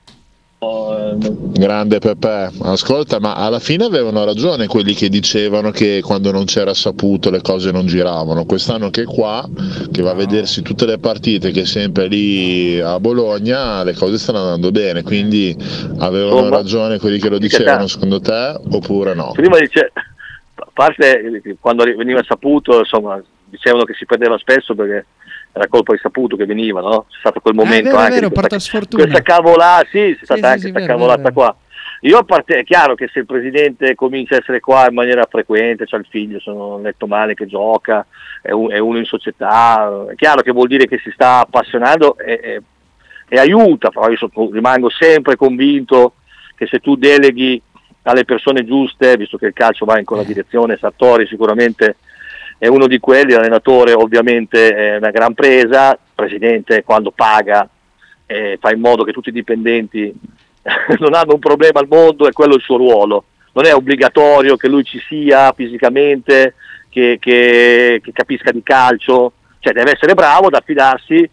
[0.60, 6.74] Grande Pepe, ascolta, ma alla fine avevano ragione quelli che dicevano che quando non c'era
[6.74, 8.44] saputo le cose non giravano.
[8.44, 9.48] Quest'anno che qua,
[9.92, 14.18] che va a vedersi tutte le partite, che è sempre lì a Bologna, le cose
[14.18, 15.04] stanno andando bene.
[15.04, 15.56] Quindi
[15.98, 19.30] avevano Insomma, ragione quelli che lo dicevano, secondo te, oppure no?
[19.34, 19.92] Prima dice,
[20.56, 25.06] a parte quando veniva saputo, insomma, dicevano che si perdeva spesso perché
[25.52, 27.06] era colpa di saputo che veniva, no?
[27.10, 29.02] C'è stato quel momento vero, è anche vero, questa, sfortuna.
[29.02, 31.56] questa cavolata, sì, c'è stata sì, anche sì, questa vero, cavolata vero, qua.
[32.02, 35.84] Io parte, è chiaro che se il presidente comincia a essere qua in maniera frequente,
[35.84, 38.06] c'ha il figlio, se non ho letto male, che gioca,
[38.40, 42.16] è, un- è uno in società, è chiaro che vuol dire che si sta appassionando
[42.18, 42.62] e, e-
[43.28, 46.14] e aiuta, però io so- rimango sempre convinto
[46.54, 47.60] che se tu deleghi
[48.02, 51.96] alle persone giuste, visto che il calcio va in quella direzione, Sartori sicuramente
[52.58, 57.68] è uno di quelli, l'allenatore ovviamente è una gran presa, il presidente quando paga
[58.26, 60.12] eh, fa in modo che tutti i dipendenti
[60.98, 63.24] non hanno un problema al mondo e quello è il suo ruolo.
[63.52, 66.54] Non è obbligatorio che lui ci sia fisicamente,
[66.90, 71.28] che, che- che capisca di calcio, cioè deve essere bravo ad affidarsi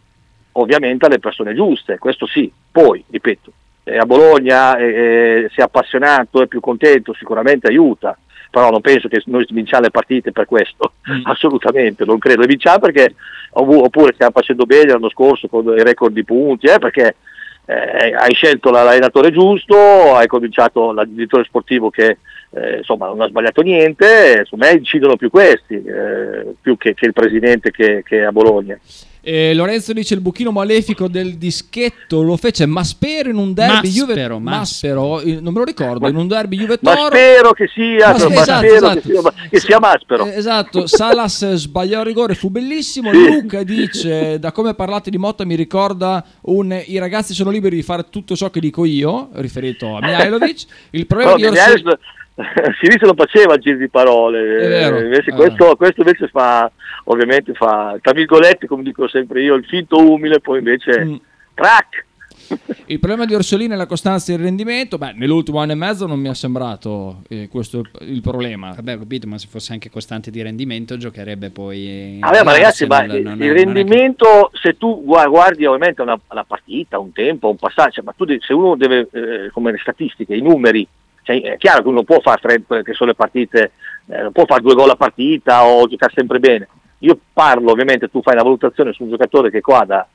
[0.54, 2.52] ovviamente alle persone giuste, questo sì.
[2.72, 3.52] Poi, ripeto,
[3.84, 8.18] eh, a Bologna eh, si è appassionato, è più contento, sicuramente aiuta,
[8.56, 10.94] però non penso che noi vinciamo le partite per questo,
[11.28, 12.40] assolutamente, non credo.
[12.40, 13.14] Le vinciamo perché,
[13.50, 17.18] oppure stiamo facendo bene l'anno scorso con i record di punti, eh, perché
[17.66, 22.20] eh, hai scelto l'allenatore giusto, hai cominciato l'addiritore sportivo che
[22.56, 27.06] eh, insomma non ha sbagliato niente, su me incidono più questi, eh, più che, che
[27.06, 28.80] il presidente che, che a Bologna.
[29.28, 34.14] Eh, Lorenzo dice il buchino malefico del dischetto lo fece Maspero in un derby Juve
[34.14, 37.08] Maspero, Maspero, eh, non me lo ricordo, in un derby Juve Ma Toro.
[37.08, 39.00] spero che sia, Ma- ma esatto, spero esatto.
[39.00, 40.26] Che, sia, che sia Maspero.
[40.28, 43.12] Eh, Esatto, Salas sbagliò il rigore, fu bellissimo.
[43.12, 43.18] Sì.
[43.18, 47.82] Luca dice: Da come parlate di Motta, mi ricorda un I ragazzi sono liberi di
[47.82, 50.66] fare tutto ciò che dico io, riferito a Mihailovic.
[50.92, 51.98] Il problema Però di Orsolini.
[52.82, 55.36] Sinistra non faceva il giro di parole, invece Ah.
[55.36, 56.70] questo, questo invece fa,
[57.06, 61.16] ovviamente fa, tra virgolette, come dico sempre io, il finto umile, poi invece, Mm.
[61.54, 62.06] track,
[62.88, 65.00] Il problema di Orsolini è la costanza e il rendimento.
[65.00, 68.72] Beh, nell'ultimo anno e mezzo non mi è sembrato eh, questo il- problema.
[68.76, 72.18] Vabbè, ho capito, ma se fosse anche costante di rendimento, giocherebbe poi.
[72.22, 75.04] Vabbè, ma ragazzi, ma Arsenal, il, non è- il non è che- rendimento, se tu
[75.04, 79.08] gua- guardi ovviamente una, una partita, un tempo, un passaggio, ma tu se uno deve,
[79.12, 80.88] eh, come le statistiche, i numeri,
[81.26, 83.72] cioè, è chiaro che uno può fare tre, che sono le partite,
[84.08, 86.68] eh, non può fare due gol a partita o giocare sempre bene.
[87.00, 90.08] Io parlo, ovviamente, tu fai una valutazione su un giocatore che qua da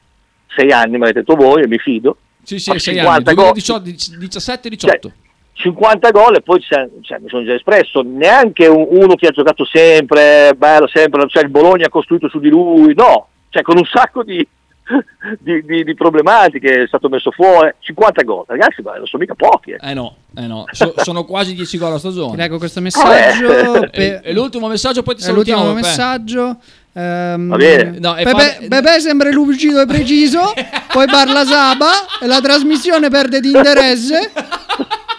[0.47, 2.17] sei anni, mi avete detto voi, e mi fido.
[2.45, 3.53] Sì, sì, fa sei 50 anni, gol.
[3.55, 5.11] 17-18.
[5.53, 6.89] 50 gol e poi cioè,
[7.21, 11.51] mi sono già espresso, neanche un- uno che ha giocato sempre, bello, sempre, cioè il
[11.51, 14.47] Bologna ha costruito su di lui, no, cioè con un sacco di,
[15.41, 19.35] di- di- di problematiche è stato messo fuori, 50 gol, ragazzi, ma non sono mica
[19.35, 19.71] pochi.
[19.73, 19.79] eh.
[19.91, 20.65] Eh no, eh no.
[20.73, 22.37] So- sono quasi 10 gol a Ti stagione.
[22.37, 23.47] leggo questo messaggio.
[23.73, 23.91] Vabbè.
[23.91, 25.75] per- E, e l'ultimo messaggio, poi ti È l'ultimo salutiamo.
[25.75, 25.87] Peppe.
[25.87, 26.57] messaggio.
[26.93, 27.99] Ehm, Va bene.
[28.01, 30.41] No, Pepe, fa- Pepe sembra lucido e preciso,
[30.93, 31.91] poi parla Saba
[32.21, 34.33] e la trasmissione perde di interesse.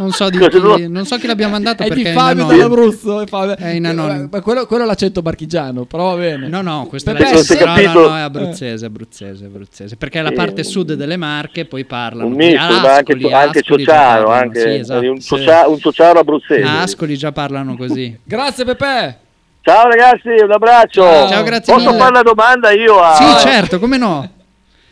[0.01, 3.21] Non so, di chi, non so chi l'abbia mandato È perché di è Fabio dall'Abruzzo.
[3.21, 3.55] È, Fabio.
[3.55, 4.29] È in anonimo.
[4.31, 6.47] Ma quello, quello è l'accento marchigiano, però va bene.
[6.47, 8.09] No, no, questo si è no, no, capito.
[8.09, 9.95] no, è abruzzese, abruzzese, abruzzese.
[9.95, 10.35] Perché è la Sì.
[10.35, 12.27] parte sud delle Marche, poi parlano.
[12.27, 15.09] Un misto, a ma anche, Ascoli, anche Ascoli ciociaro, anche sì, esatto.
[15.11, 16.63] un, ciocia- un ciociaro abruzzese.
[16.63, 18.17] A Ascoli già parlano così.
[18.23, 19.17] Grazie Pepe.
[19.61, 21.01] Ciao ragazzi, un abbraccio.
[21.03, 21.27] Ciao.
[21.29, 21.99] Ciao, grazie Posso mille.
[21.99, 23.13] fare una domanda io a...
[23.13, 24.29] Sì, certo, come no?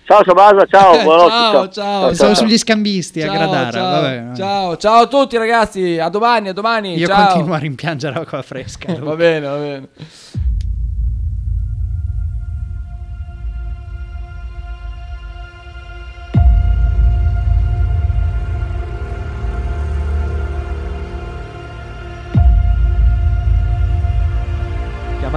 [0.10, 0.96] Ciao Sabasa, ciao.
[0.96, 2.16] Ciao, ciao.
[2.16, 2.34] Ciao.
[2.34, 3.70] sugli scambisti a Gradara.
[3.70, 4.36] ciao, Vabbè, vabbè.
[4.36, 6.96] ciao, ciao a tutti ragazzi, a domani, a domani.
[6.98, 7.28] Io ciao.
[7.28, 8.92] continuo a rimpiangere l'acqua fresca.
[8.98, 9.88] Va bene, va bene.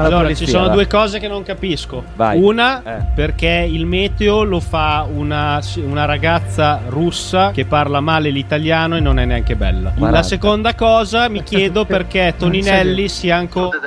[0.01, 0.73] Allora, polizia, ci sono va.
[0.73, 2.03] due cose che non capisco.
[2.17, 2.41] Vai.
[2.41, 3.03] Una, Eh.
[3.15, 9.19] perché il meteo lo fa una, una ragazza russa che parla male l'italiano e non
[9.19, 9.91] è neanche bella.
[9.91, 10.23] La Guarda.
[10.23, 13.79] seconda cosa, mi chiedo perché Toninelli sia ancora...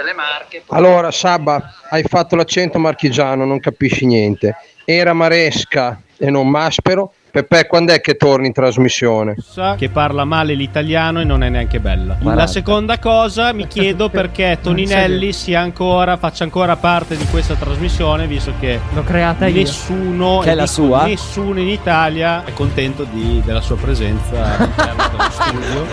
[0.69, 4.55] Allora, Sabba, hai fatto l'accento marchigiano, non capisci niente.
[4.85, 7.11] Era Maresca e non Maspero.
[7.35, 9.35] Peppe, quando è che torni in trasmissione?
[9.75, 12.15] che parla male l'italiano e non è neanche bella.
[12.17, 12.43] Guarda.
[12.43, 18.25] La seconda cosa, mi chiedo perché Toninelli sia ancora, faccia ancora parte di questa trasmissione,
[18.25, 19.55] visto che L'ho creata io.
[19.57, 21.03] nessuno, Che è sua?
[21.07, 25.85] nessuno in Italia è contento di- della sua presenza all'interno dello studio.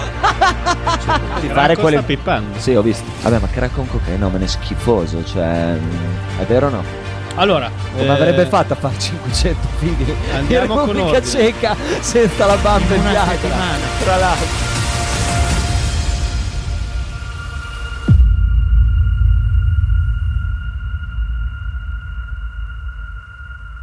[1.41, 1.97] Di Racco fare quelle...
[1.97, 2.59] sta pippando.
[2.61, 3.05] Sì, ho visto.
[3.23, 5.75] Vabbè, ma crack con cocainone è schifoso, cioè...
[6.39, 7.02] È vero o no?
[7.37, 11.27] Allora, Come eh, avrebbe fatto a fare 500 figli Andiamo in con Repubblica ordine.
[11.27, 13.25] Ceca senza la bamba in Viagra?
[13.31, 13.85] settimana.
[14.03, 14.47] Tra l'altro.